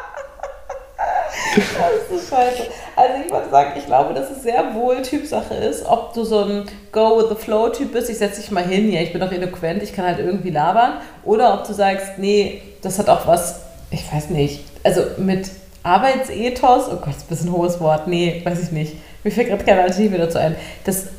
[1.93, 2.63] ist so scheiße.
[2.95, 6.43] Also ich wollte sagen, ich glaube, dass es sehr wohl Typsache ist, ob du so
[6.43, 10.05] ein Go-with-the-Flow-Typ bist, ich setze dich mal hin, ja, ich bin doch eloquent, ich kann
[10.05, 10.93] halt irgendwie labern,
[11.23, 15.51] oder ob du sagst, nee, das hat auch was, ich weiß nicht, also mit
[15.83, 19.31] Arbeitsethos, oh Gott, das ist ein bisschen ein hohes Wort, nee, weiß ich nicht, mir
[19.31, 20.55] fällt gerade keine Alternative dazu ein.
[20.83, 21.09] Das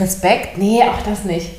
[0.00, 1.50] Respekt, nee, auch das nicht.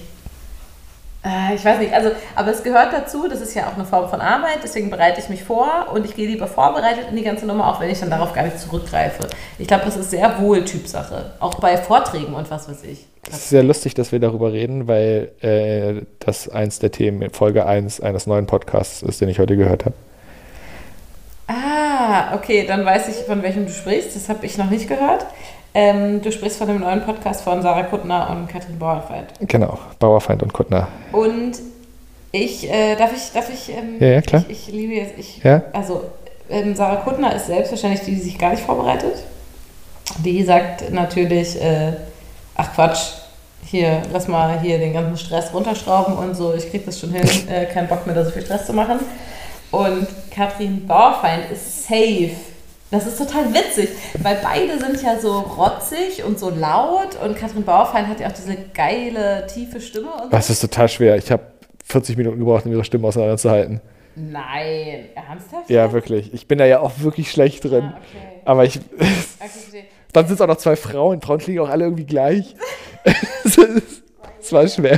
[1.28, 4.10] Äh, Ich weiß nicht, also, aber es gehört dazu, das ist ja auch eine Form
[4.10, 7.46] von Arbeit, deswegen bereite ich mich vor und ich gehe lieber vorbereitet in die ganze
[7.46, 9.28] Nummer, auch wenn ich dann darauf gar nicht zurückgreife.
[9.60, 13.06] Ich glaube, das ist sehr wohl Typsache, auch bei Vorträgen und was weiß ich.
[13.30, 17.32] Es ist sehr lustig, dass wir darüber reden, weil äh, das eins der Themen in
[17.32, 19.96] Folge 1 eines neuen Podcasts ist, den ich heute gehört habe.
[21.48, 25.26] Ah, okay, dann weiß ich, von welchem du sprichst, das habe ich noch nicht gehört.
[25.80, 29.28] Ähm, du sprichst von dem neuen Podcast von Sarah Kuttner und Katrin Bauerfeind.
[29.42, 30.88] Genau, Bauerfeind und Kuttner.
[31.12, 31.52] Und
[32.32, 34.44] ich, äh, darf ich, darf ich, ähm, Ja, ja, klar.
[34.50, 35.62] Ich, ich liebe jetzt, ich, Ja?
[35.74, 36.06] also
[36.50, 39.24] ähm, Sarah Kuttner ist selbstverständlich die, die sich gar nicht vorbereitet.
[40.26, 41.94] Die sagt natürlich, äh,
[42.56, 43.10] ach Quatsch,
[43.63, 47.30] hier, lass mal hier den ganzen Stress runterschrauben und so, ich krieg das schon hin,
[47.52, 48.98] äh, kein Bock mehr, da so viel Stress zu machen.
[49.70, 52.32] Und Katrin Bauerfeind ist safe.
[52.89, 53.89] Das ist total witzig,
[54.21, 58.32] weil beide sind ja so rotzig und so laut und Katrin Bauerfeind hat ja auch
[58.32, 60.32] diese geile, tiefe Stimme und.
[60.32, 61.17] Das ist total schwer.
[61.17, 61.43] Ich habe
[61.86, 63.82] 40 Minuten gebraucht, um ihre Stimme auseinanderzuhalten.
[64.15, 65.69] Nein, ernsthaft?
[65.69, 66.34] Ja, wirklich.
[66.34, 67.84] Ich bin da ja auch wirklich schlecht drin.
[67.93, 68.41] Ah, okay.
[68.45, 68.80] Aber ich.
[68.80, 69.86] Okay.
[70.13, 71.21] Dann sind es auch noch zwei Frauen.
[71.21, 72.56] Frauen klingen auch alle irgendwie gleich.
[74.39, 74.97] Es war schwer.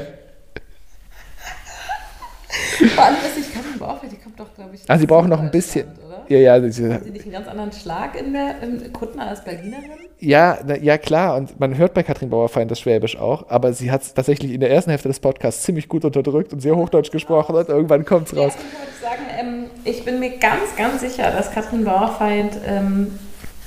[2.93, 4.82] Vor allem ist nicht Katrin Bauerfeind, die kommt doch, glaube ich.
[4.88, 5.88] Ah, sie brauchen noch ein bisschen.
[6.08, 6.23] Oder?
[6.30, 9.84] Ja, ja, Hat sie nicht einen ganz anderen Schlag in der in Kuttner als Berlinerin?
[10.19, 11.36] ja, na, ja, klar.
[11.36, 14.60] Und man hört bei Katrin Bauerfeind das Schwäbisch auch, aber sie hat es tatsächlich in
[14.60, 18.28] der ersten Hälfte des Podcasts ziemlich gut unterdrückt und sehr Hochdeutsch gesprochen und irgendwann kommt
[18.28, 18.54] es raus.
[18.56, 23.17] Ja, ich sagen, ähm, ich bin mir ganz, ganz sicher, dass Katrin Bauerfeind ähm,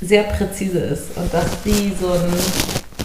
[0.00, 2.20] sehr präzise ist und dass die so ein.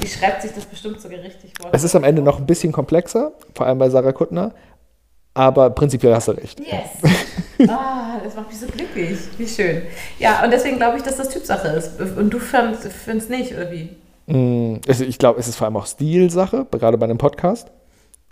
[0.01, 1.73] Die schreibt sich das bestimmt sogar richtig Wort.
[1.73, 4.51] Es ist am Ende noch ein bisschen komplexer, vor allem bei Sarah Kuttner,
[5.37, 6.59] aber prinzipiell hast du recht.
[6.59, 7.69] Yes!
[7.69, 9.17] Ah, das macht mich so glücklich.
[9.37, 9.83] Wie schön.
[10.19, 11.99] Ja, und deswegen glaube ich, dass das Typsache ist.
[11.99, 13.89] Und du findest nicht, oder wie?
[14.31, 17.71] Mm, ich glaube, es ist vor allem auch Stilsache, gerade bei einem Podcast.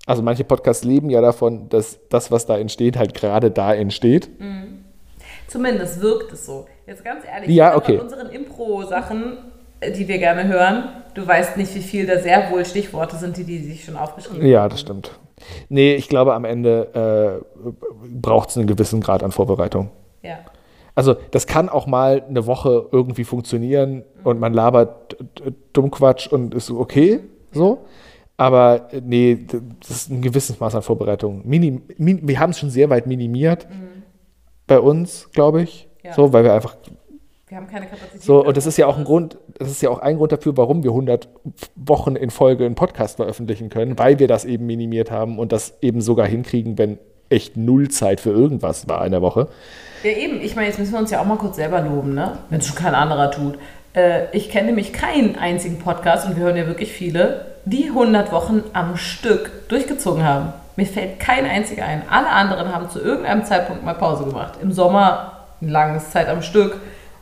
[0.05, 4.29] Also manche Podcasts leben ja davon, dass das, was da entsteht, halt gerade da entsteht.
[5.47, 6.67] Zumindest wirkt es so.
[6.85, 7.97] Jetzt ganz ehrlich, Ja, bei okay.
[7.97, 9.37] unseren Impro-Sachen,
[9.79, 13.37] äh, die wir gerne hören, du weißt nicht, wie viel da sehr wohl Stichworte sind,
[13.37, 15.11] die die sich schon aufgeschrieben Ja, das stimmt.
[15.69, 17.69] Nee, ich glaube, am Ende äh,
[18.09, 19.89] braucht es einen gewissen Grad an Vorbereitung.
[20.21, 20.39] Ja.
[20.95, 25.17] Also das kann auch mal eine Woche irgendwie funktionieren und man labert
[25.73, 27.19] Dummquatsch und ist okay,
[27.51, 27.85] so.
[28.37, 29.45] Aber äh, nee,
[29.81, 31.41] das ist ein gewisses Maß an Vorbereitung.
[31.45, 33.67] Minim, min, wir haben es schon sehr weit minimiert
[34.67, 35.87] bei uns, glaube ich.
[36.03, 36.13] Ja.
[36.13, 36.75] So, weil wir einfach
[37.47, 38.23] Wir haben keine Kapazität.
[38.23, 40.57] so, und das ist ja auch ein Grund, das ist ja auch ein Grund dafür,
[40.57, 41.29] warum wir 100
[41.75, 45.77] Wochen in Folge einen Podcast veröffentlichen können, weil wir das eben minimiert haben und das
[45.81, 46.97] eben sogar hinkriegen, wenn
[47.29, 49.47] echt null Zeit für irgendwas war in der Woche.
[50.01, 50.41] Ja, eben.
[50.41, 52.39] Ich meine, jetzt müssen wir uns ja auch mal kurz selber loben, ne?
[52.49, 53.59] wenn es schon kein anderer tut.
[53.93, 58.31] Äh, ich kenne nämlich keinen einzigen Podcast, und wir hören ja wirklich viele, die 100
[58.31, 60.51] Wochen am Stück durchgezogen haben.
[60.77, 62.01] Mir fällt kein einziger ein.
[62.09, 64.55] Alle anderen haben zu irgendeinem Zeitpunkt mal Pause gemacht.
[64.63, 66.77] Im Sommer eine lange Zeit am Stück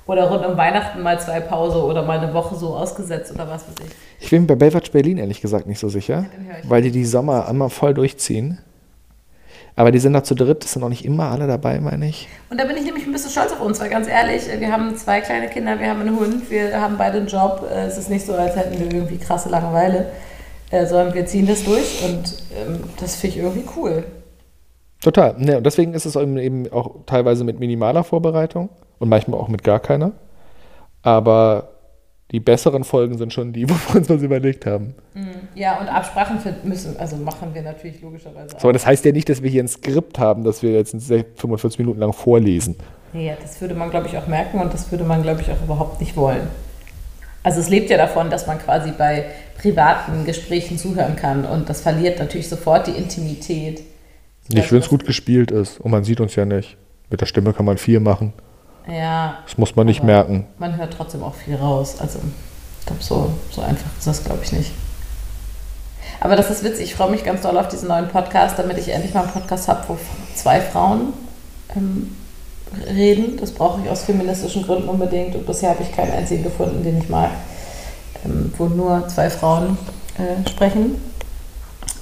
[0.06, 3.68] oder rund um Weihnachten mal zwei Pause oder mal eine Woche so ausgesetzt oder was
[3.68, 3.96] weiß ich.
[4.26, 6.26] Ich bin mir bei Baywatch Berlin ehrlich gesagt nicht so sicher,
[6.64, 8.60] weil die die Sommer einmal voll durchziehen.
[9.76, 12.28] Aber die sind da zu dritt, das sind auch nicht immer alle dabei, meine ich.
[12.52, 14.96] Und da bin ich nämlich ein bisschen stolz auf uns, weil ganz ehrlich, wir haben
[14.98, 17.68] zwei kleine Kinder, wir haben einen Hund, wir haben beide einen Job.
[17.72, 20.12] Äh, Es ist nicht so, als hätten wir irgendwie krasse Langeweile,
[20.70, 24.04] äh, sondern wir ziehen das durch und ähm, das finde ich irgendwie cool.
[25.02, 25.36] Total.
[25.40, 28.70] Ne, und deswegen ist es eben auch teilweise mit minimaler Vorbereitung
[29.04, 30.14] und manchmal auch mit gar keiner.
[31.02, 31.70] Aber
[32.32, 34.96] die besseren Folgen sind schon die, wo wir uns was überlegt haben.
[35.54, 38.60] Ja, und Absprachen müssen, also machen wir natürlich logischerweise auch.
[38.60, 40.96] So, aber das heißt ja nicht, dass wir hier ein Skript haben, das wir jetzt
[40.96, 42.78] 45 Minuten lang vorlesen.
[43.12, 45.62] Ja, das würde man, glaube ich, auch merken und das würde man, glaube ich, auch
[45.62, 46.48] überhaupt nicht wollen.
[47.44, 49.26] Also es lebt ja davon, dass man quasi bei
[49.58, 53.84] privaten Gesprächen zuhören kann und das verliert natürlich sofort die Intimität.
[54.48, 55.82] Nicht, wenn es gut gespielt ist.
[55.82, 56.78] Und man sieht uns ja nicht.
[57.10, 58.32] Mit der Stimme kann man viel machen.
[58.88, 60.46] Ja, Das muss man nicht merken.
[60.58, 61.96] man hört trotzdem auch viel raus.
[62.00, 62.20] Also
[62.80, 64.72] ich glaube, so, so einfach ist das, glaube ich, nicht.
[66.20, 66.86] Aber das ist witzig.
[66.86, 69.68] Ich freue mich ganz doll auf diesen neuen Podcast, damit ich endlich mal einen Podcast
[69.68, 69.98] habe, wo
[70.36, 71.14] zwei Frauen
[71.76, 72.16] ähm,
[72.88, 73.38] reden.
[73.38, 75.36] Das brauche ich aus feministischen Gründen unbedingt.
[75.36, 77.30] Und bisher habe ich keinen einzigen gefunden, den ich mag,
[78.26, 79.78] ähm, wo nur zwei Frauen
[80.18, 81.02] äh, sprechen.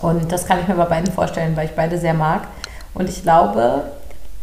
[0.01, 2.47] Und das kann ich mir bei beiden vorstellen, weil ich beide sehr mag.
[2.93, 3.83] Und ich glaube,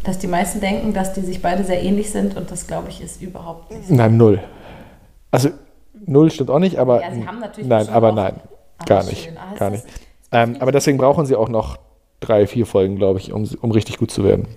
[0.08, 2.36] dass die meisten denken, dass die sich beide sehr ähnlich sind.
[2.36, 3.94] Und das, glaube ich, ist überhaupt nicht so.
[3.94, 4.42] Nein, null.
[5.30, 5.50] Also,
[6.06, 7.02] null stimmt auch nicht, aber.
[7.02, 8.40] Ja, sie haben natürlich Nein, aber nein.
[8.86, 9.30] Gar nicht.
[9.36, 9.84] Ah, Gar nicht.
[10.32, 11.78] Ähm, aber deswegen brauchen sie auch noch
[12.20, 14.48] drei, vier Folgen, glaube ich, um, um richtig gut zu werden.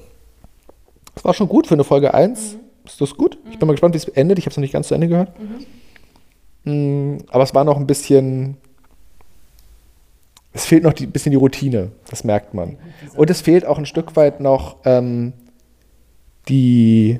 [1.16, 2.54] Das war schon gut für eine Folge 1.
[2.54, 2.60] Mhm.
[2.86, 3.38] Ist das gut?
[3.52, 4.40] Ich bin mal gespannt, wie es endet.
[4.40, 5.32] Ich habe es noch nicht ganz zu Ende gehört.
[6.66, 7.14] Mhm.
[7.14, 8.58] Mm, Aber es war noch ein bisschen.
[10.54, 12.78] Es fehlt noch ein bisschen die Routine, das merkt man.
[13.16, 15.32] Und es fehlt auch ein Stück weit noch ähm,
[16.50, 17.20] die,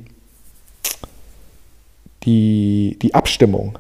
[2.24, 3.78] die, die Abstimmung.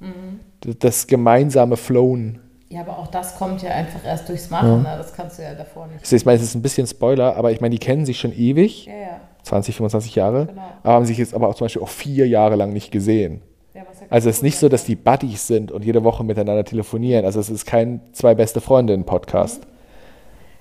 [0.00, 0.40] Mhm.
[0.78, 2.40] Das gemeinsame Flowen.
[2.70, 4.82] Ja, aber auch das kommt ja einfach erst durchs Machen.
[4.82, 4.94] Ne?
[4.96, 6.10] Das kannst du ja davor nicht.
[6.10, 8.86] Ich meine, es ist ein bisschen Spoiler, aber ich meine, die kennen sich schon ewig,
[8.86, 9.20] Ja, ja.
[9.42, 10.62] 20, 25 Jahre, Genau.
[10.82, 13.42] aber haben sich jetzt aber auch zum Beispiel auch vier Jahre lang nicht gesehen.
[13.74, 16.64] ja ja Also es ist nicht so, dass die Buddies sind und jede Woche miteinander
[16.64, 17.26] telefonieren.
[17.26, 19.66] Also es ist kein zwei beste Freundinnen-Podcast.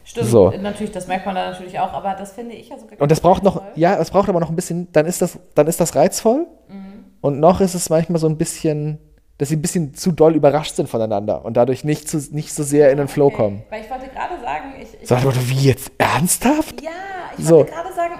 [0.03, 0.51] Stimmt, so.
[0.61, 3.21] natürlich, das merkt man da natürlich auch, aber das finde ich ja sogar Und das
[3.21, 5.95] braucht noch, ja, es braucht aber noch ein bisschen, dann ist das, dann ist das
[5.95, 6.45] reizvoll.
[6.67, 7.05] Mhm.
[7.21, 8.99] Und noch ist es manchmal so ein bisschen,
[9.37, 12.63] dass sie ein bisschen zu doll überrascht sind voneinander und dadurch nicht, zu, nicht so
[12.63, 13.35] sehr in den Flow Okay.
[13.37, 13.63] kommen.
[13.69, 15.91] Weil ich wollte gerade sagen, ich, ich Sag mal, wie jetzt?
[15.97, 16.81] Ernsthaft?
[16.81, 16.89] Ja,
[17.37, 17.57] ich So.
[17.57, 18.13] wollte gerade sagen,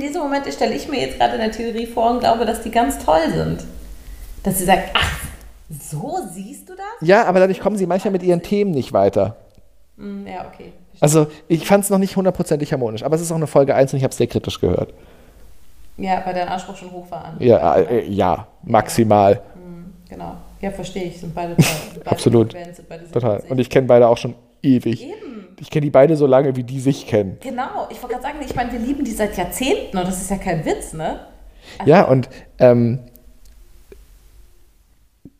[0.00, 2.70] diese Momente stelle ich mir jetzt gerade in der Theorie vor und glaube, dass die
[2.70, 3.64] ganz toll sind.
[4.42, 5.20] Dass sie sagt, ach,
[5.70, 7.08] so siehst du das?
[7.08, 9.36] Ja, aber dadurch kommen sie manchmal mit ihren Themen nicht weiter.
[9.96, 10.72] Hm, ja, okay.
[11.02, 13.92] Also ich fand es noch nicht hundertprozentig harmonisch, aber es ist auch eine Folge 1
[13.92, 14.94] und ich habe es sehr kritisch gehört.
[15.96, 17.36] Ja, weil dein Anspruch schon hoch war an.
[17.40, 19.42] Ja, äh, ja, maximal.
[19.54, 20.36] Hm, genau.
[20.60, 21.18] Ja, verstehe ich.
[21.18, 21.56] Sind beide.
[21.56, 22.52] Beide Absolut.
[22.52, 23.42] Bands sind beide Total.
[23.48, 25.02] Und ich kenne beide auch schon ewig.
[25.02, 25.48] Eben.
[25.58, 27.36] Ich kenne die beide so lange, wie die sich kennen.
[27.40, 30.30] Genau, ich wollte gerade sagen, ich meine, wir lieben die seit Jahrzehnten und das ist
[30.30, 31.18] ja kein Witz, ne?
[31.84, 32.28] Ja, und
[32.60, 33.00] ähm,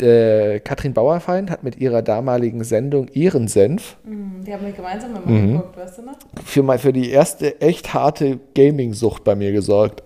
[0.02, 5.52] der Katrin Bauerfeind hat mit ihrer damaligen Sendung Ehrensenf Mhm, Die haben wir gemeinsam immer
[5.52, 6.16] geguckt, weißt du noch?
[6.44, 10.02] für, mal, für die erste echt harte Gaming-Sucht bei mir gesorgt.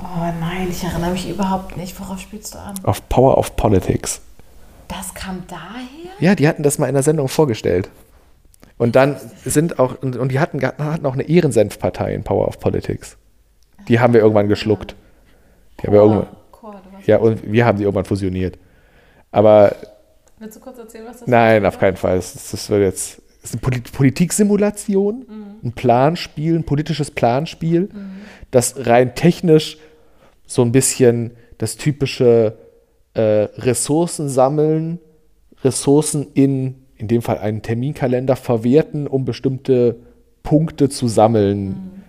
[0.00, 0.04] Oh
[0.40, 1.98] nein, ich erinnere mich überhaupt nicht.
[2.00, 2.74] Worauf spielst du an?
[2.84, 4.20] Auf Power of Politics.
[4.88, 6.12] Das kam daher?
[6.20, 7.90] Ja, die hatten das mal in der Sendung vorgestellt.
[8.78, 12.60] Und dann sind auch, und, und die hatten, hatten auch eine Ehrensenf-Partei in Power of
[12.60, 13.16] Politics.
[13.88, 14.94] Die haben wir irgendwann geschluckt.
[15.80, 16.26] Die haben wir irgendwann,
[16.62, 18.56] du warst- ja, und wir haben die irgendwann fusioniert.
[19.30, 19.74] Aber
[20.38, 21.68] Willst du kurz erzählen, was das nein, war?
[21.68, 22.16] auf keinen Fall.
[22.16, 25.26] Das, das wird jetzt das ist eine Polit Politiksimulation,
[25.62, 27.88] ein Planspiel, ein politisches Planspiel,
[28.50, 29.78] das rein technisch
[30.46, 32.56] so ein bisschen das typische
[33.14, 34.98] äh, Ressourcen sammeln,
[35.62, 39.96] Ressourcen in, in dem Fall einen Terminkalender verwerten, um bestimmte
[40.42, 42.04] Punkte zu sammeln,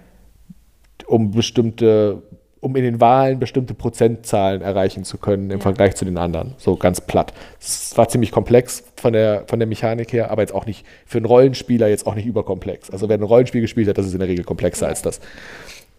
[1.08, 2.21] um bestimmte,
[2.62, 6.56] um in den Wahlen bestimmte Prozentzahlen erreichen zu können im Vergleich zu den anderen.
[6.58, 7.34] So ganz platt.
[7.60, 11.17] Es war ziemlich komplex von der, von der Mechanik her, aber jetzt auch nicht für
[11.17, 12.89] einen Rollenspieler jetzt auch nicht überkomplex.
[12.89, 15.22] Also wer ein Rollenspiel gespielt hat, das ist in der Regel komplexer als das.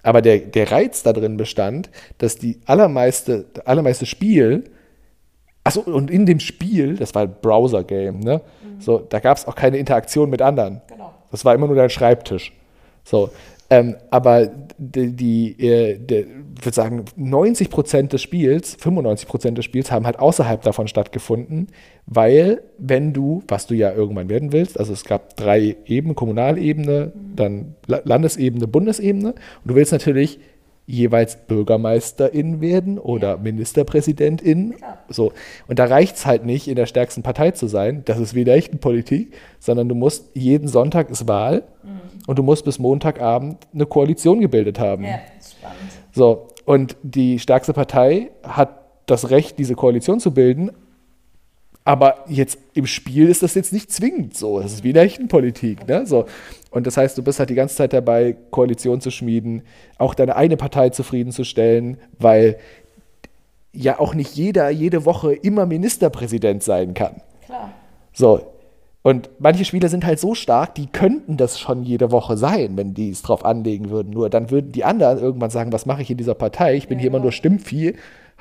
[0.03, 4.65] Aber der, der Reiz da drin bestand, dass die allermeiste, allermeiste Spiel,
[5.65, 8.41] achso, und in dem Spiel, das war ein Browser-Game, ne?
[8.79, 10.81] So, da gab es auch keine Interaktion mit anderen.
[10.89, 11.13] Genau.
[11.31, 12.53] Das war immer nur dein Schreibtisch.
[13.05, 13.31] So.
[13.73, 19.59] Ähm, aber die, die äh, der, ich würde sagen, 90 Prozent des Spiels, 95 Prozent
[19.59, 21.69] des Spiels haben halt außerhalb davon stattgefunden,
[22.07, 27.13] weil wenn du, was du ja irgendwann werden willst, also es gab drei Ebenen, Kommunalebene,
[27.37, 30.41] dann La- Landesebene, Bundesebene, und du willst natürlich
[30.91, 34.75] jeweils Bürgermeisterin werden oder Ministerpräsidentin.
[35.09, 35.33] So.
[35.69, 38.03] Und da reicht es halt nicht, in der stärksten Partei zu sein.
[38.05, 41.65] Das ist wieder echten Politik, sondern du musst jeden Sonntag ist Wahl
[42.27, 45.05] und du musst bis Montagabend eine Koalition gebildet haben.
[45.05, 45.79] Ja, spannend.
[46.13, 50.71] So, und die stärkste Partei hat das Recht, diese Koalition zu bilden.
[51.85, 54.61] Aber jetzt im Spiel ist das jetzt nicht zwingend so.
[54.61, 55.89] Das ist wie in der echten Politik.
[55.89, 56.07] Ne?
[56.07, 56.27] So.
[56.71, 59.63] Und das heißt, du bist halt die ganze Zeit dabei, Koalition zu schmieden,
[59.99, 62.59] auch deine eine Partei zufriedenzustellen, weil
[63.73, 67.23] ja auch nicht jeder jede Woche immer Ministerpräsident sein kann.
[67.47, 67.73] Klar.
[68.13, 68.41] So.
[69.03, 72.93] Und manche Spieler sind halt so stark, die könnten das schon jede Woche sein, wenn
[72.93, 74.11] die es drauf anlegen würden.
[74.11, 76.75] Nur dann würden die anderen irgendwann sagen, was mache ich in dieser Partei?
[76.77, 77.95] Ich bin hier immer nur Stimmvieh,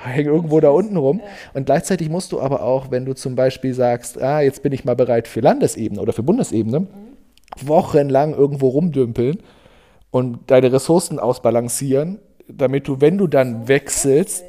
[0.07, 1.21] hänge irgendwo da unten rum.
[1.53, 4.85] Und gleichzeitig musst du aber auch, wenn du zum Beispiel sagst, ah, jetzt bin ich
[4.85, 6.87] mal bereit für Landesebene oder für Bundesebene,
[7.61, 9.39] wochenlang irgendwo rumdümpeln
[10.11, 14.45] und deine Ressourcen ausbalancieren, damit du, wenn du dann wechselst,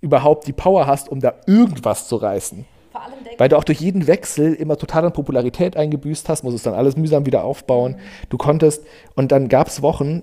[0.00, 2.66] überhaupt die Power hast, um da irgendwas zu reißen.
[2.92, 6.44] Vor allem denke Weil du auch durch jeden Wechsel immer total an Popularität eingebüßt hast,
[6.44, 7.96] musst es dann alles mühsam wieder aufbauen.
[8.28, 8.84] Du konntest,
[9.16, 10.22] und dann gab es Wochen,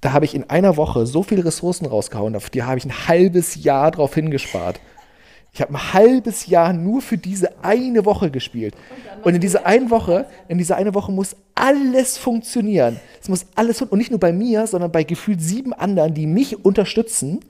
[0.00, 3.08] da habe ich in einer Woche so viele Ressourcen rausgehauen, auf die habe ich ein
[3.08, 4.80] halbes Jahr drauf hingespart.
[5.52, 8.74] Ich habe ein halbes Jahr nur für diese eine Woche gespielt.
[9.24, 13.00] Und in dieser einen Woche, in dieser eine Woche muss alles funktionieren.
[13.20, 16.64] Es muss alles und nicht nur bei mir, sondern bei gefühlt sieben anderen, die mich
[16.64, 17.40] unterstützen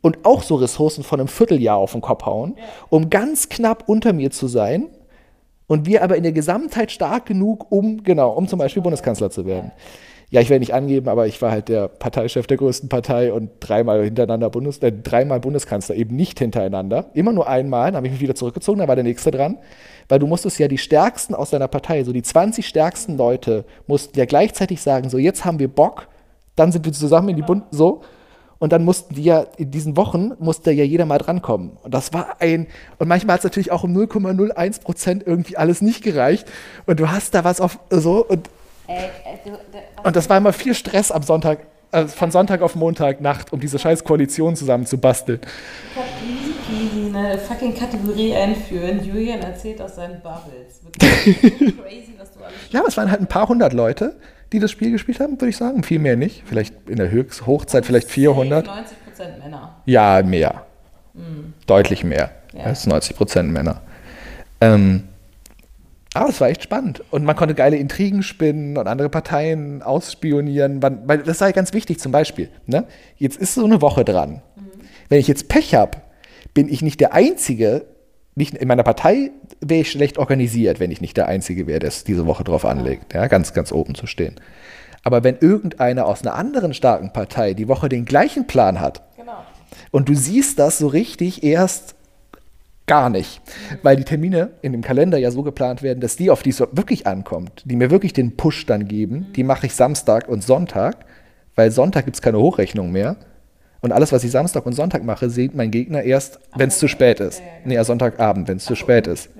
[0.00, 2.56] und auch so Ressourcen von einem Vierteljahr auf den Kopf hauen,
[2.88, 4.86] um ganz knapp unter mir zu sein.
[5.68, 9.44] Und wir aber in der Gesamtheit stark genug, um, genau, um zum Beispiel Bundeskanzler zu
[9.44, 9.70] werden.
[9.74, 9.82] Ja,
[10.30, 14.04] ich werde nicht angeben, aber ich war halt der Parteichef der größten Partei und dreimal
[14.04, 17.06] hintereinander Bundes, äh, dreimal Bundeskanzler, eben nicht hintereinander.
[17.14, 19.56] Immer nur einmal, dann habe ich mich wieder zurückgezogen, da war der nächste dran.
[20.06, 24.18] Weil du musstest ja die Stärksten aus deiner Partei, so die 20 stärksten Leute, mussten
[24.18, 26.08] ja gleichzeitig sagen, so jetzt haben wir Bock,
[26.56, 28.02] dann sind wir zusammen in die Bund, so.
[28.58, 31.78] Und dann mussten die ja, in diesen Wochen musste ja jeder mal drankommen.
[31.82, 32.66] Und das war ein,
[32.98, 36.48] und manchmal hat es natürlich auch um 0,01 Prozent irgendwie alles nicht gereicht.
[36.84, 38.50] Und du hast da was auf, so, und,
[38.88, 41.60] Ey, ey, du, der, und das war immer viel Stress am Sonntag,
[41.92, 45.40] äh, von Sonntag auf Montag Nacht, um diese scheiß Koalition zusammen zu basteln.
[46.26, 49.04] easy peasy eine fucking Kategorie einführen.
[49.04, 50.80] Julian erzählt aus seinen Bubbles.
[50.82, 54.16] Wirklich crazy, was du alles Ja, aber es waren halt ein paar hundert Leute,
[54.52, 55.82] die das Spiel gespielt haben, würde ich sagen.
[55.82, 56.42] Viel mehr nicht.
[56.46, 58.66] Vielleicht in der Höchst Hochzeit vielleicht 400.
[58.66, 59.76] 90 Prozent Männer.
[59.84, 60.64] Ja, mehr.
[61.66, 62.64] Deutlich mehr Ja.
[62.64, 63.80] als 90 Prozent Männer.
[64.60, 65.04] Ähm,
[66.14, 67.02] aber es war echt spannend.
[67.10, 70.82] Und man konnte geile Intrigen spinnen und andere Parteien ausspionieren.
[70.82, 72.48] Weil das sei ganz wichtig zum Beispiel.
[72.66, 72.84] Ne?
[73.16, 74.42] Jetzt ist so eine Woche dran.
[75.08, 75.98] Wenn ich jetzt Pech habe,
[76.54, 77.86] bin ich nicht der Einzige,
[78.34, 79.30] nicht in meiner Partei
[79.60, 82.64] wäre ich schlecht organisiert, wenn ich nicht der Einzige wäre, der es diese Woche drauf
[82.64, 84.36] anlegt, ja, ganz, ganz oben zu stehen.
[85.02, 89.44] Aber wenn irgendeiner aus einer anderen starken Partei die Woche den gleichen Plan hat, Genau.
[89.90, 91.94] und du siehst das so richtig erst
[92.88, 93.40] gar nicht.
[93.82, 96.60] Weil die Termine in dem Kalender ja so geplant werden, dass die, auf die es
[96.60, 100.96] wirklich ankommt, die mir wirklich den Push dann geben, die mache ich Samstag und Sonntag,
[101.54, 103.16] weil Sonntag gibt es keine Hochrechnung mehr.
[103.80, 106.88] Und alles, was ich Samstag und Sonntag mache, sieht mein Gegner erst, wenn es zu
[106.88, 107.40] spät ist.
[107.64, 109.30] Nee, Sonntagabend, wenn es zu spät ist.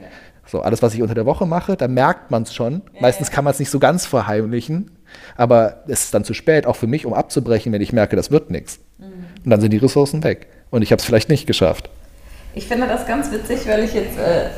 [0.46, 2.82] So, alles, was ich unter der Woche mache, da merkt man es schon.
[3.00, 4.92] Meistens kann man es nicht so ganz verheimlichen,
[5.36, 8.30] aber es ist dann zu spät, auch für mich, um abzubrechen, wenn ich merke, das
[8.30, 8.78] wird nichts.
[9.44, 10.46] Und dann sind die Ressourcen weg.
[10.70, 11.90] Und ich habe es vielleicht nicht geschafft.
[12.54, 14.48] Ich finde das ganz witzig, weil ich jetzt, äh,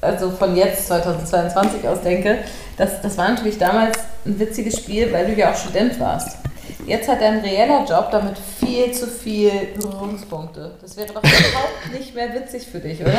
[0.00, 2.38] also von jetzt 2022 aus denke,
[2.76, 6.38] das, das war natürlich damals ein witziges Spiel, weil du ja auch Student warst.
[6.86, 10.72] Jetzt hat er ein reeller Job, damit viel zu viel Berührungspunkte.
[10.80, 13.18] Das wäre doch überhaupt nicht mehr witzig für dich, oder?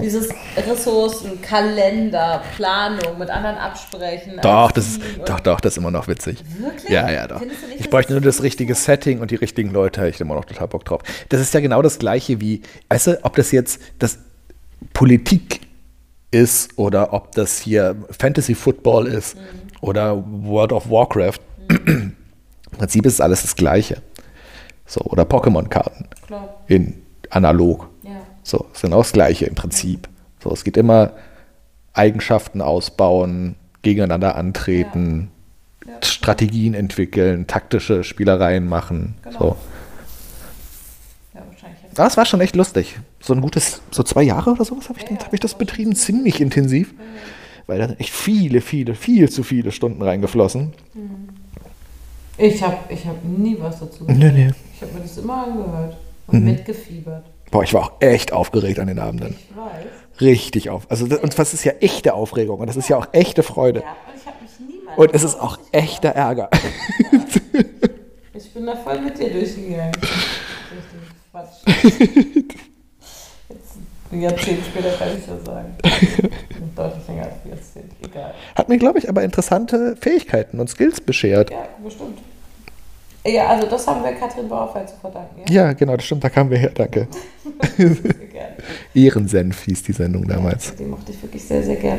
[0.00, 4.38] Dieses Ressourcen, Kalender, Planung, mit anderen absprechen.
[4.42, 6.42] Doch, das ist, doch, doch, das ist immer noch witzig.
[6.58, 6.88] Wirklich?
[6.90, 7.40] Ja, ja, doch.
[7.40, 10.44] Nicht, Ich bräuchte nur das richtige Setting und die richtigen Leute, hätte ich immer noch
[10.46, 11.02] total Bock drauf.
[11.28, 14.18] Das ist ja genau das Gleiche wie, weißt du, ob das jetzt das
[14.94, 15.60] Politik
[16.30, 19.40] ist oder ob das hier Fantasy Football ist Mhm.
[19.82, 21.38] oder World of Warcraft.
[21.68, 22.16] Im
[22.78, 24.00] Prinzip ist es alles das Gleiche.
[24.86, 26.08] So, oder Pokémon-Karten
[26.66, 27.88] in analog.
[28.42, 28.48] Ja.
[28.50, 30.08] So, ist genau das Gleiche im Prinzip.
[30.42, 31.12] So, es geht immer
[31.94, 35.30] Eigenschaften ausbauen, gegeneinander antreten,
[35.86, 35.94] Ja.
[36.02, 39.14] Strategien entwickeln, taktische Spielereien machen.
[39.24, 39.38] Genau.
[39.38, 39.56] So.
[41.34, 41.42] Ja.
[41.96, 42.98] Aber es war schon echt lustig.
[43.20, 45.94] So ein gutes, so zwei Jahre oder sowas habe ich, Ja, hab ich das betrieben,
[45.94, 46.94] ziemlich intensiv.
[47.66, 50.72] Weil da sind echt viele, viele, viel zu viele Stunden reingeflossen.
[52.38, 54.18] Ich habe ich hab nie was dazu gesagt.
[54.18, 54.50] Nee, nee.
[54.74, 55.96] Ich habe mir das immer angehört
[56.26, 57.24] und mitgefiebert.
[57.50, 59.36] Boah, ich war auch echt aufgeregt an den Abenden.
[59.38, 60.20] Ich weiß.
[60.20, 60.90] Richtig auf.
[60.90, 63.80] Also, das, und das ist ja echte Aufregung und das ist ja auch echte Freude.
[63.80, 64.98] Ja, und ich habe mich niemals.
[64.98, 66.48] Und es ist auch echter Ärger.
[68.34, 69.94] Ich bin da voll mit dir durchgegangen.
[69.94, 71.62] Richtig Quatsch.
[73.48, 73.76] Jetzt
[74.10, 75.74] ein Jahrzehnt später kann ich das sagen.
[76.76, 77.92] Deutlich länger als ein Jahrzehnt.
[78.02, 78.34] Egal.
[78.54, 81.50] Hat mir, glaube ich, aber interessante Fähigkeiten und Skills beschert.
[81.50, 82.18] Ja, bestimmt.
[83.24, 85.40] Ja, also das haben wir Katrin Bauerfeld zu verdanken.
[85.48, 87.06] Ja, Ja, genau, das stimmt, da kamen wir her, danke.
[88.94, 90.74] Ehrensenf hieß die Sendung damals.
[90.74, 91.98] Die mochte ich wirklich sehr, sehr gern.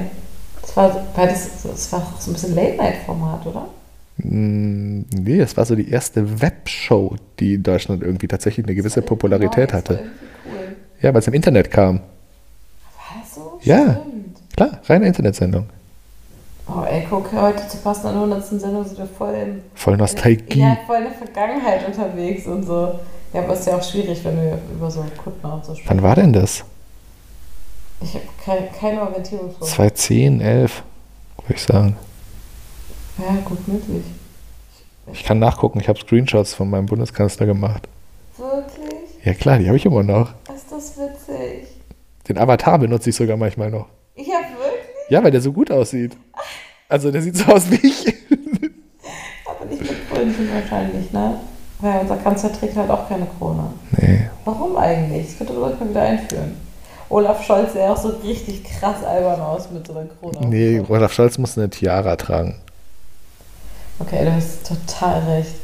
[0.62, 3.68] Das war, das, das war so ein bisschen Late-Night-Format, oder?
[4.18, 9.02] Mm, Nee, das war so die erste Webshow, die in Deutschland irgendwie tatsächlich eine gewisse
[9.02, 10.00] Popularität war hatte.
[10.46, 10.76] cool.
[11.02, 11.98] Ja, weil es im Internet kam.
[12.00, 12.04] War
[13.22, 13.60] das so?
[13.64, 14.02] Ja.
[14.02, 14.38] Stimmt.
[14.56, 15.66] Klar, reine Internetsendung.
[16.76, 18.46] Oh, ey, guck, heute zur passenden 100.
[18.46, 20.60] Sendung sind wir voll in, Voll Nostalgie.
[20.60, 23.00] ja, voll in der Vergangenheit unterwegs und so.
[23.32, 25.90] Ja, aber ist ja auch schwierig, wenn wir über so Kuttner und so sprechen.
[25.90, 26.64] Wann war denn das?
[28.02, 29.68] Ich habe kein, keine Orientierung vor.
[29.68, 30.84] 2010, 11,
[31.46, 31.96] würde ich sagen.
[33.20, 34.04] Ja, gut möglich.
[35.12, 37.88] Ich kann nachgucken, ich habe Screenshots von meinem Bundeskanzler gemacht.
[38.38, 39.24] Wirklich?
[39.24, 40.34] Ja klar, die habe ich immer noch.
[40.54, 41.68] Ist das witzig?
[42.28, 43.88] Den Avatar benutze ich sogar manchmal noch.
[44.16, 44.53] Ja, wirklich?
[45.10, 46.16] Ja, weil der so gut aussieht.
[46.90, 48.16] Also der sieht so aus wie ich.
[49.46, 51.40] Aber nicht mit Krönchen wahrscheinlich, ne?
[51.80, 53.74] Weil unser Kanzler trägt halt auch keine Krone.
[53.98, 54.30] Nee.
[54.46, 55.28] Warum eigentlich?
[55.28, 56.56] Das könnte man wieder einführen.
[57.10, 60.48] Olaf Scholz sähe auch so richtig krass albern aus mit so einer Krone.
[60.48, 60.82] Nee.
[60.88, 62.56] Olaf Scholz muss eine Tiara tragen.
[64.00, 65.56] Okay, du hast total recht.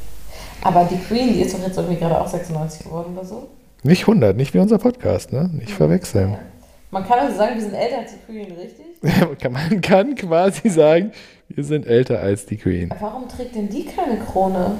[0.61, 3.47] Aber die Queen, die ist doch jetzt irgendwie gerade auch 96 geworden oder so.
[3.83, 5.49] Nicht 100, nicht wie unser Podcast, ne?
[5.53, 6.37] Nicht verwechseln.
[6.91, 9.51] Man kann also sagen, wir sind älter als die Queen, richtig?
[9.51, 11.11] Man kann quasi sagen,
[11.47, 12.91] wir sind älter als die Queen.
[12.99, 14.77] Warum trägt denn die keine Krone?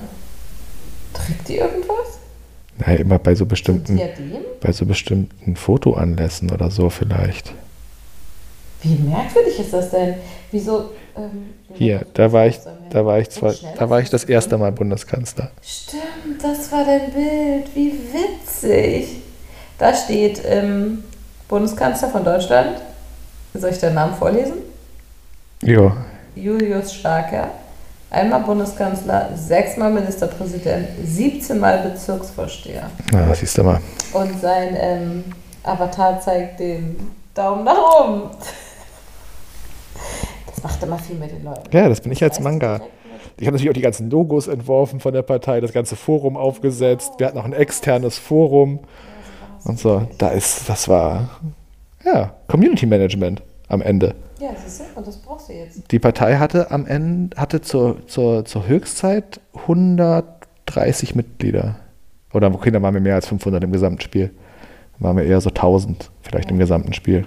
[1.13, 2.19] Trägt die irgendwas?
[2.79, 3.99] Na, immer bei so bestimmten,
[4.61, 7.53] bei so bestimmten Fotoanlässen oder so vielleicht.
[8.81, 10.15] Wie merkwürdig ist das denn?
[10.51, 10.91] Wieso?
[11.17, 14.57] Ähm, Hier, da war ich, da war ich zwar, da war ich das erste?
[14.57, 15.51] Mal Bundeskanzler.
[15.61, 17.75] Stimmt, das war dein Bild.
[17.75, 19.17] Wie witzig.
[19.77, 21.03] Da steht ähm,
[21.49, 22.77] Bundeskanzler von Deutschland.
[23.55, 24.53] Soll ich deinen Namen vorlesen?
[25.63, 25.97] Ja,
[26.35, 27.49] Julius Starker.
[28.11, 32.89] Einmal Bundeskanzler, sechsmal Ministerpräsident, 17 Mal Bezirksvorsteher.
[33.11, 33.81] na, siehst du mal.
[34.13, 35.23] Und sein ähm,
[35.63, 36.95] Avatar zeigt den
[37.33, 38.31] Daumen nach oben.
[40.47, 41.75] Das macht immer viel mit den Leuten.
[41.75, 42.81] Ja, das bin ich als Manga.
[43.37, 47.13] Ich habe natürlich auch die ganzen Logos entworfen von der Partei, das ganze Forum aufgesetzt.
[47.17, 48.79] Wir hatten auch ein externes Forum
[49.63, 50.07] und so.
[50.17, 51.39] Da ist, das war,
[52.05, 54.15] ja, Community Management am Ende.
[54.39, 55.91] Ja, siehst du, und das brauchst du jetzt.
[55.91, 61.75] Die Partei hatte am Ende, hatte zur, zur, zur Höchstzeit 130 Mitglieder.
[62.33, 64.31] Oder okay, da waren wir mehr als 500 im gesamten Spiel.
[64.97, 67.25] Da waren wir eher so 1000 vielleicht im gesamten Spiel.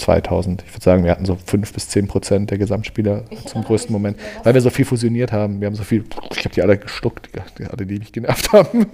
[0.00, 0.64] 2000.
[0.66, 3.92] Ich würde sagen, wir hatten so 5 bis 10 Prozent der Gesamtspieler Ich zum größten
[3.92, 4.18] Moment.
[4.42, 5.60] Weil wir so viel fusioniert haben.
[5.60, 6.04] Wir haben so viel,
[6.34, 7.28] ich habe die alle gestuckt,
[7.58, 8.86] die, alle, die mich genervt haben.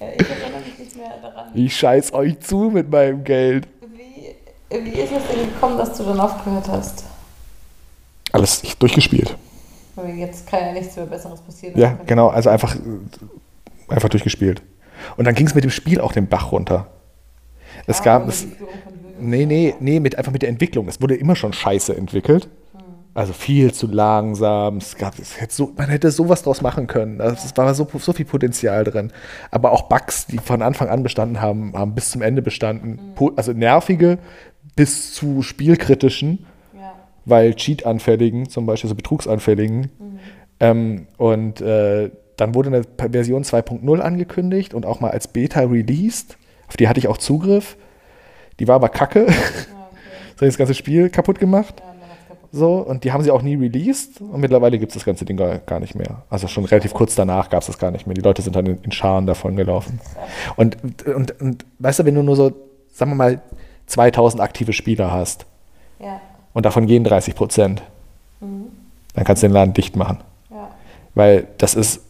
[0.00, 3.66] Ja, ich erinnere mich nicht mehr daran, Ich scheiß euch zu mit meinem Geld.
[4.70, 7.04] Wie, wie ist es denn gekommen, dass du dann aufgehört hast?
[8.32, 9.36] Alles ich, durchgespielt.
[9.96, 11.78] Weil jetzt kann ja nichts mehr Besseres passieren.
[11.78, 12.28] Ja, genau.
[12.28, 12.76] Also einfach,
[13.88, 14.62] einfach durchgespielt.
[15.16, 16.86] Und dann ging es mit dem Spiel auch den Bach runter.
[17.86, 18.46] Es Ah, gab es.
[19.18, 20.88] Nee, nee, nee, mit, einfach mit der Entwicklung.
[20.88, 22.48] Es wurde immer schon scheiße entwickelt.
[23.12, 24.76] Also viel zu langsam.
[24.76, 27.20] Es gab, es hätte so, man hätte sowas draus machen können.
[27.20, 29.12] Also Es war so, so viel Potenzial drin.
[29.50, 32.98] Aber auch Bugs, die von Anfang an bestanden haben, haben bis zum Ende bestanden.
[33.16, 34.18] Po- Also nervige
[34.76, 36.94] bis zu spielkritischen, Ja.
[37.24, 39.90] weil Cheat-anfälligen, zum Beispiel so betrugsanfälligen.
[40.60, 46.36] Ähm, und äh, dann wurde eine Version 2.0 angekündigt und auch mal als Beta released.
[46.68, 47.76] Auf die hatte ich auch Zugriff.
[48.60, 49.20] Die war aber kacke.
[49.26, 49.34] Ja, okay.
[50.36, 51.74] Das hat das ganze Spiel kaputt gemacht.
[51.80, 51.89] Ja.
[52.52, 54.20] So, und die haben sie auch nie released.
[54.20, 56.22] Und mittlerweile gibt es das ganze Ding gar, gar nicht mehr.
[56.30, 58.14] Also schon relativ kurz danach gab es das gar nicht mehr.
[58.14, 60.00] Die Leute sind dann in, in Scharen davon gelaufen.
[60.56, 60.76] Und,
[61.06, 62.52] und, und weißt du, wenn du nur so,
[62.92, 63.40] sagen wir mal,
[63.86, 65.46] 2000 aktive Spieler hast
[66.00, 66.20] Ja.
[66.52, 67.82] und davon gehen 30 Prozent,
[68.40, 70.18] dann kannst du den Laden dicht machen.
[70.50, 70.70] Ja.
[71.14, 72.00] Weil das ist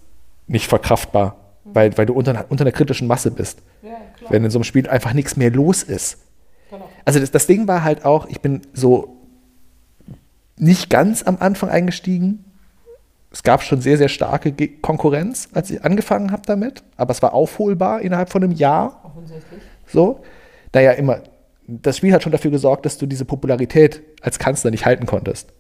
[0.47, 1.37] nicht verkraftbar.
[1.65, 3.59] Weil, weil du unter, unter einer kritischen Masse bist.
[3.83, 3.91] Ja.
[4.31, 6.19] Wenn in so einem Spiel einfach nichts mehr los ist.
[6.71, 6.89] Genau.
[7.05, 9.17] Also das, das Ding war halt auch, ich bin so
[10.61, 12.45] nicht ganz am Anfang eingestiegen.
[13.33, 16.83] Es gab schon sehr, sehr starke Konkurrenz, als ich angefangen habe damit.
[16.97, 19.01] Aber es war aufholbar innerhalb von einem Jahr.
[19.05, 19.63] Offensichtlich.
[19.87, 20.21] So.
[20.75, 21.21] Naja, immer.
[21.67, 25.53] Das Spiel hat schon dafür gesorgt, dass du diese Popularität als Kanzler nicht halten konntest.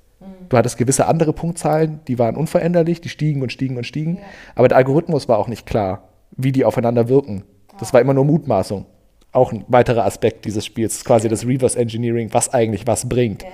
[0.48, 4.18] Du hattest gewisse andere Punktzahlen, die waren unveränderlich, die stiegen und stiegen und stiegen.
[4.57, 7.44] Aber der Algorithmus war auch nicht klar, wie die aufeinander wirken.
[7.78, 8.86] Das war immer nur Mutmaßung.
[9.30, 13.44] Auch ein weiterer Aspekt dieses Spiels, quasi das Reverse Engineering, was eigentlich was bringt.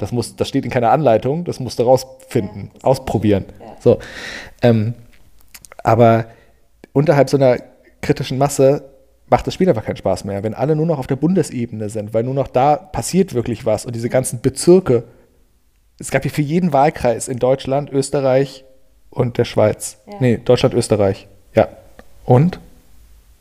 [0.00, 3.44] Das, muss, das steht in keiner Anleitung, das musst du rausfinden, ausprobieren.
[3.80, 3.98] So.
[4.62, 4.94] Ähm,
[5.82, 6.26] aber
[6.92, 7.58] unterhalb so einer
[8.00, 8.84] kritischen Masse
[9.28, 10.42] macht das Spiel einfach keinen Spaß mehr.
[10.42, 13.86] Wenn alle nur noch auf der Bundesebene sind, weil nur noch da passiert wirklich was
[13.86, 15.04] und diese ganzen Bezirke.
[15.98, 18.64] Es gab hier für jeden Wahlkreis in Deutschland, Österreich
[19.10, 19.98] und der Schweiz.
[20.06, 20.14] Ja.
[20.20, 21.28] Nee, Deutschland, Österreich.
[21.54, 21.68] Ja.
[22.24, 22.58] Und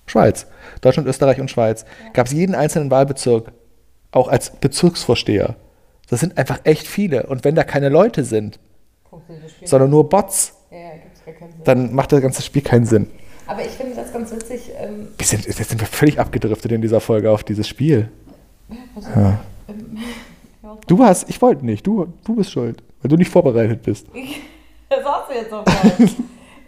[0.05, 0.45] Schweiz.
[0.81, 1.85] Deutschland, Österreich und Schweiz.
[2.13, 3.51] Gab es jeden einzelnen Wahlbezirk
[4.11, 5.55] auch als Bezirksvorsteher.
[6.09, 7.27] Das sind einfach echt viele.
[7.27, 8.59] Und wenn da keine Leute sind,
[9.63, 10.77] sondern nur Bots, Ja,
[11.63, 13.09] dann macht das ganze Spiel keinen Sinn.
[13.45, 14.71] Aber ich finde das ganz witzig.
[14.79, 18.09] Ähm, Wir sind, jetzt sind wir völlig abgedriftet in dieser Folge auf dieses Spiel.
[19.15, 19.39] Ja.
[20.85, 24.07] Du hast, ich wollte nicht, du, du bist schuld, weil du nicht vorbereitet bist.
[24.89, 26.09] das hast du jetzt auch mal.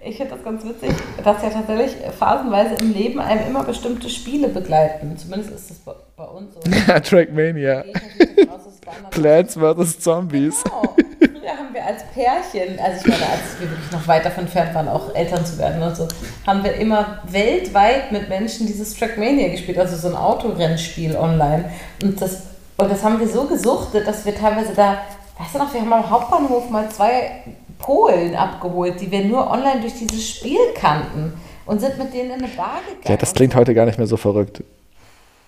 [0.04, 0.90] Ich finde das ganz witzig,
[1.24, 5.16] dass ja tatsächlich phasenweise im Leben einem immer bestimmte Spiele begleiten.
[5.16, 6.62] Zumindest ist das bei, bei uns so.
[6.88, 7.84] Ja, Trackmania.
[7.84, 8.66] Gehe ich natürlich davon aus,
[9.10, 10.00] Plants vs.
[10.00, 10.64] Zombies.
[10.64, 10.96] Genau.
[11.42, 14.74] Früher haben wir als Pärchen, also ich meine, als wir wirklich noch weit davon entfernt
[14.74, 16.08] waren, auch Eltern zu werden und so,
[16.46, 21.72] haben wir immer weltweit mit Menschen dieses Trackmania gespielt, also so ein Autorennspiel online.
[22.04, 22.44] Und das,
[22.78, 25.00] und das haben wir so gesuchtet, dass wir teilweise da,
[25.40, 27.44] weißt du noch, wir haben am Hauptbahnhof mal zwei
[27.80, 31.34] Polen abgeholt, die wir nur online durch dieses Spiel kannten
[31.66, 33.04] und sind mit denen in eine Bar gegangen.
[33.08, 34.64] Ja, das klingt heute gar nicht mehr so verrückt.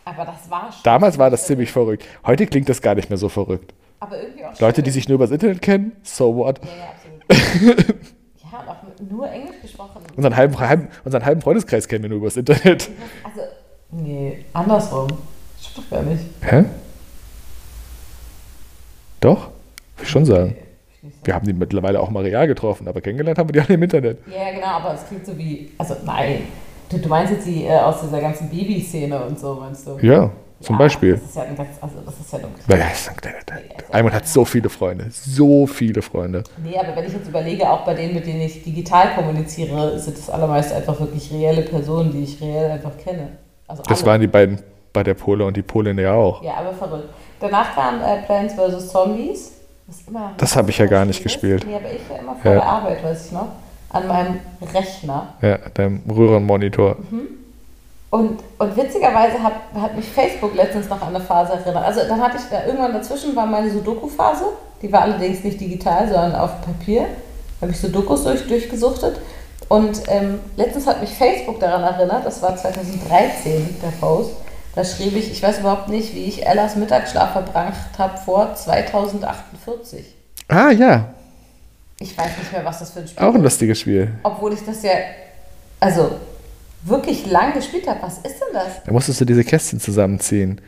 [0.05, 0.81] Aber das war schon.
[0.83, 2.05] Damals war das ziemlich verrückt.
[2.25, 3.73] Heute klingt das gar nicht mehr so verrückt.
[3.99, 4.83] Aber irgendwie auch Leute, schön.
[4.83, 6.59] die sich nur übers Internet kennen, so what?
[6.63, 7.87] Ja, ja, absolut.
[8.51, 10.01] ja, und auch nur Englisch gesprochen.
[10.15, 12.89] Unseren halben, halben, unseren halben Freundeskreis kennen wir nur übers Internet.
[13.23, 13.41] Also,
[13.91, 15.07] nee, andersrum.
[15.61, 16.25] Stimmt doch gar nicht.
[16.41, 16.65] Hä?
[19.21, 19.51] Doch?
[19.95, 20.57] Würde ich schon sagen.
[21.23, 23.83] Wir haben die mittlerweile auch mal real getroffen, aber kennengelernt haben wir die alle im
[23.83, 24.19] Internet.
[24.27, 25.71] Ja, genau, aber es klingt so wie.
[25.77, 26.43] Also, nein.
[26.93, 29.97] Du, du meinst jetzt die äh, aus dieser ganzen Babyszene und so, meinst du?
[30.05, 30.29] Ja,
[30.59, 31.13] zum Ja, Beispiel.
[31.15, 31.69] Das ist ja ein ganz.
[31.81, 33.15] Also, das ist ja ein Naja, ist ein-
[33.91, 35.07] Almond hat so viele Freunde.
[35.11, 36.43] So viele Freunde.
[36.63, 40.17] Nee, aber wenn ich jetzt überlege, auch bei denen, mit denen ich digital kommuniziere, sind
[40.17, 43.29] das allermeist einfach wirklich reelle Personen, die ich reell einfach kenne.
[43.67, 44.11] Also Das alle.
[44.11, 44.59] waren die beiden
[44.93, 46.43] bei der Pole und die Polin ja auch.
[46.43, 47.09] Ja, aber verrückt.
[47.39, 48.89] Danach kam äh, Plants vs.
[48.89, 49.51] Zombies.
[49.87, 49.97] Das,
[50.37, 51.65] Das habe ich ja gar nicht gespielt.
[51.67, 52.59] Nee, aber ich war immer vor Ja.
[52.59, 53.47] der Arbeit, weiß ich noch.
[53.93, 54.39] An meinem
[54.73, 55.33] Rechner.
[55.41, 56.97] Ja, deinem Röhrenmonitor.
[58.09, 61.83] Und, und witzigerweise hat, hat mich Facebook letztens noch an eine Phase erinnert.
[61.83, 64.45] Also dann hatte ich da irgendwann dazwischen war meine Sudoku-Phase.
[64.83, 67.07] Die war allerdings nicht digital, sondern auf Papier.
[67.59, 69.19] Da habe ich Sudokus durch, durchgesuchtet.
[69.69, 74.33] Und ähm, letztens hat mich Facebook daran erinnert, das war 2013 der Post.
[74.75, 80.13] Da schrieb ich, ich weiß überhaupt nicht, wie ich Ellas Mittagsschlaf verbracht habe vor 2048.
[80.49, 81.05] Ah ja,
[81.99, 83.43] Ich weiß nicht mehr, was das für ein Spiel auch ein ist.
[83.43, 84.13] lustiges Spiel.
[84.23, 84.91] Obwohl ich das ja,
[85.79, 86.11] also
[86.83, 88.01] wirklich lang gespielt habe.
[88.01, 88.83] Was ist denn das?
[88.85, 90.61] Da musstest du diese Kästchen zusammenziehen.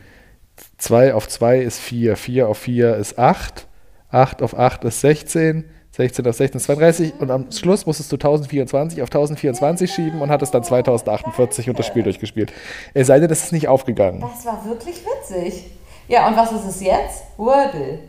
[0.77, 3.67] 2 auf 2 ist 4, 4 auf 4 ist 8,
[4.11, 8.15] 8 auf 8 ist 16, 16 auf 16 ist 32 und am Schluss musstest du
[8.15, 12.53] 1024 auf 1024 schieben und hattest dann 2048 und das Spiel durchgespielt.
[12.93, 14.21] Es sei denn, das ist nicht aufgegangen.
[14.21, 15.71] Das war wirklich witzig.
[16.07, 17.23] Ja, und was ist es jetzt?
[17.37, 17.99] Wordle.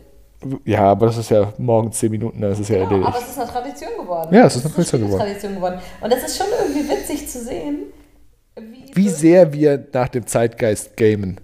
[0.64, 3.08] Ja, aber das ist ja morgen 10 Minuten, dann ist es ja Genau, erledigt.
[3.08, 4.34] aber es ist eine Tradition geworden.
[4.34, 5.20] Ja, es ist eine Tradition geworden.
[5.20, 5.78] Tradition geworden.
[6.00, 7.78] Und das ist schon irgendwie witzig zu sehen,
[8.56, 11.40] wie, Wie sehr wir nach dem Zeitgeist gamen.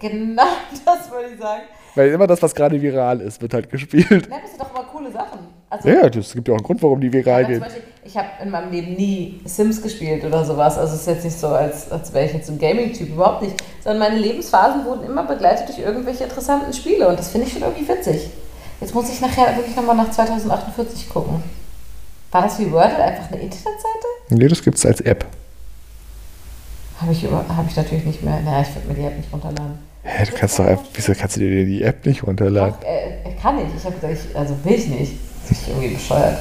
[0.00, 0.42] Genau,
[0.84, 1.62] das würde ich sagen.
[1.94, 4.28] Weil immer das, was gerade viral ist, wird halt gespielt.
[4.28, 5.40] Nein, das sind doch immer coole Sachen.
[5.70, 7.60] Also, Ja, es gibt ja auch einen Grund, warum die viral aber zum gehen.
[7.60, 10.76] Beispiel, ich habe in meinem Leben nie Sims gespielt oder sowas.
[10.76, 13.54] Also es ist jetzt nicht so, als, als wäre ich jetzt ein Gaming-Typ, überhaupt nicht.
[13.84, 17.06] Sondern meine Lebensphasen wurden immer begleitet durch irgendwelche interessanten Spiele.
[17.08, 18.30] Und das finde ich schon irgendwie witzig.
[18.80, 21.42] Jetzt muss ich nachher wirklich nochmal nach 2048 gucken.
[22.32, 24.06] War das wie Wordle einfach eine Internetseite?
[24.30, 25.24] Nee, das gibt es als App.
[27.00, 28.40] Habe ich, über- hab ich natürlich nicht mehr.
[28.40, 29.78] Naja, ich würde mir die App nicht runterladen.
[30.02, 32.74] Hä, du kannst doch einfach, wieso kannst du dir die App nicht runterladen?
[32.80, 33.74] Doch, äh, kann ich.
[33.76, 35.12] Ich habe gesagt, ich, also will ich nicht.
[35.48, 36.38] Das ist irgendwie bescheuert.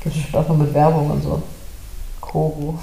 [0.00, 1.42] Gibt es bestimmt auch noch mit Werbung und so.
[2.20, 2.78] Koro.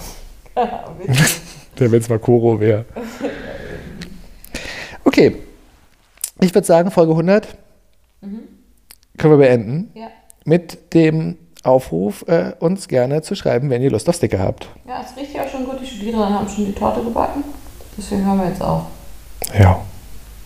[1.75, 2.85] Wenn es mal Koro wäre.
[5.03, 5.37] Okay.
[6.41, 7.47] Ich würde sagen, Folge 100
[9.17, 10.07] können wir beenden ja.
[10.45, 14.67] mit dem Aufruf, äh, uns gerne zu schreiben, wenn ihr Lust auf Sticker habt.
[14.85, 15.79] ja, es riecht ja auch schon gut.
[15.81, 17.43] Die Studierenden haben schon die Torte gebacken.
[17.97, 18.83] Deswegen hören wir jetzt auf.
[19.57, 19.81] Ja.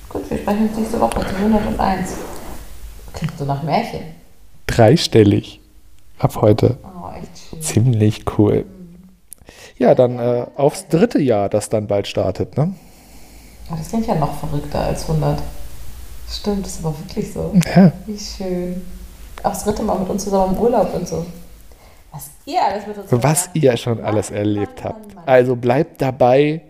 [0.09, 2.17] Gut, wir sprechen uns nächste Woche zu 101.
[3.13, 4.16] Klingt so nach Märchen.
[4.67, 5.59] Dreistellig.
[6.19, 6.77] Ab heute.
[6.83, 7.61] Oh, echt schön.
[7.61, 8.65] Ziemlich cool.
[9.77, 12.73] Ja, dann äh, aufs dritte Jahr, das dann bald startet, ne?
[13.71, 15.39] Oh, das klingt ja noch verrückter als 100.
[16.29, 17.53] Stimmt, das ist aber wirklich so.
[17.75, 17.91] Ja.
[18.05, 18.85] Wie schön.
[19.43, 21.25] Auch das dritte Mal mit uns zusammen im Urlaub und so.
[22.11, 25.15] Was ihr alles mit uns Was ihr schon alles Mann, erlebt Mann, habt.
[25.15, 25.23] Mann.
[25.25, 26.61] Also bleibt dabei.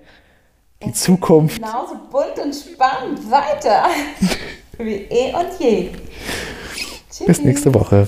[0.84, 1.56] Die Zukunft.
[1.56, 3.86] Genauso bunt und spannend weiter.
[4.78, 5.90] Wie eh und je.
[7.18, 7.28] Tschüss.
[7.28, 8.08] Bis nächste Woche.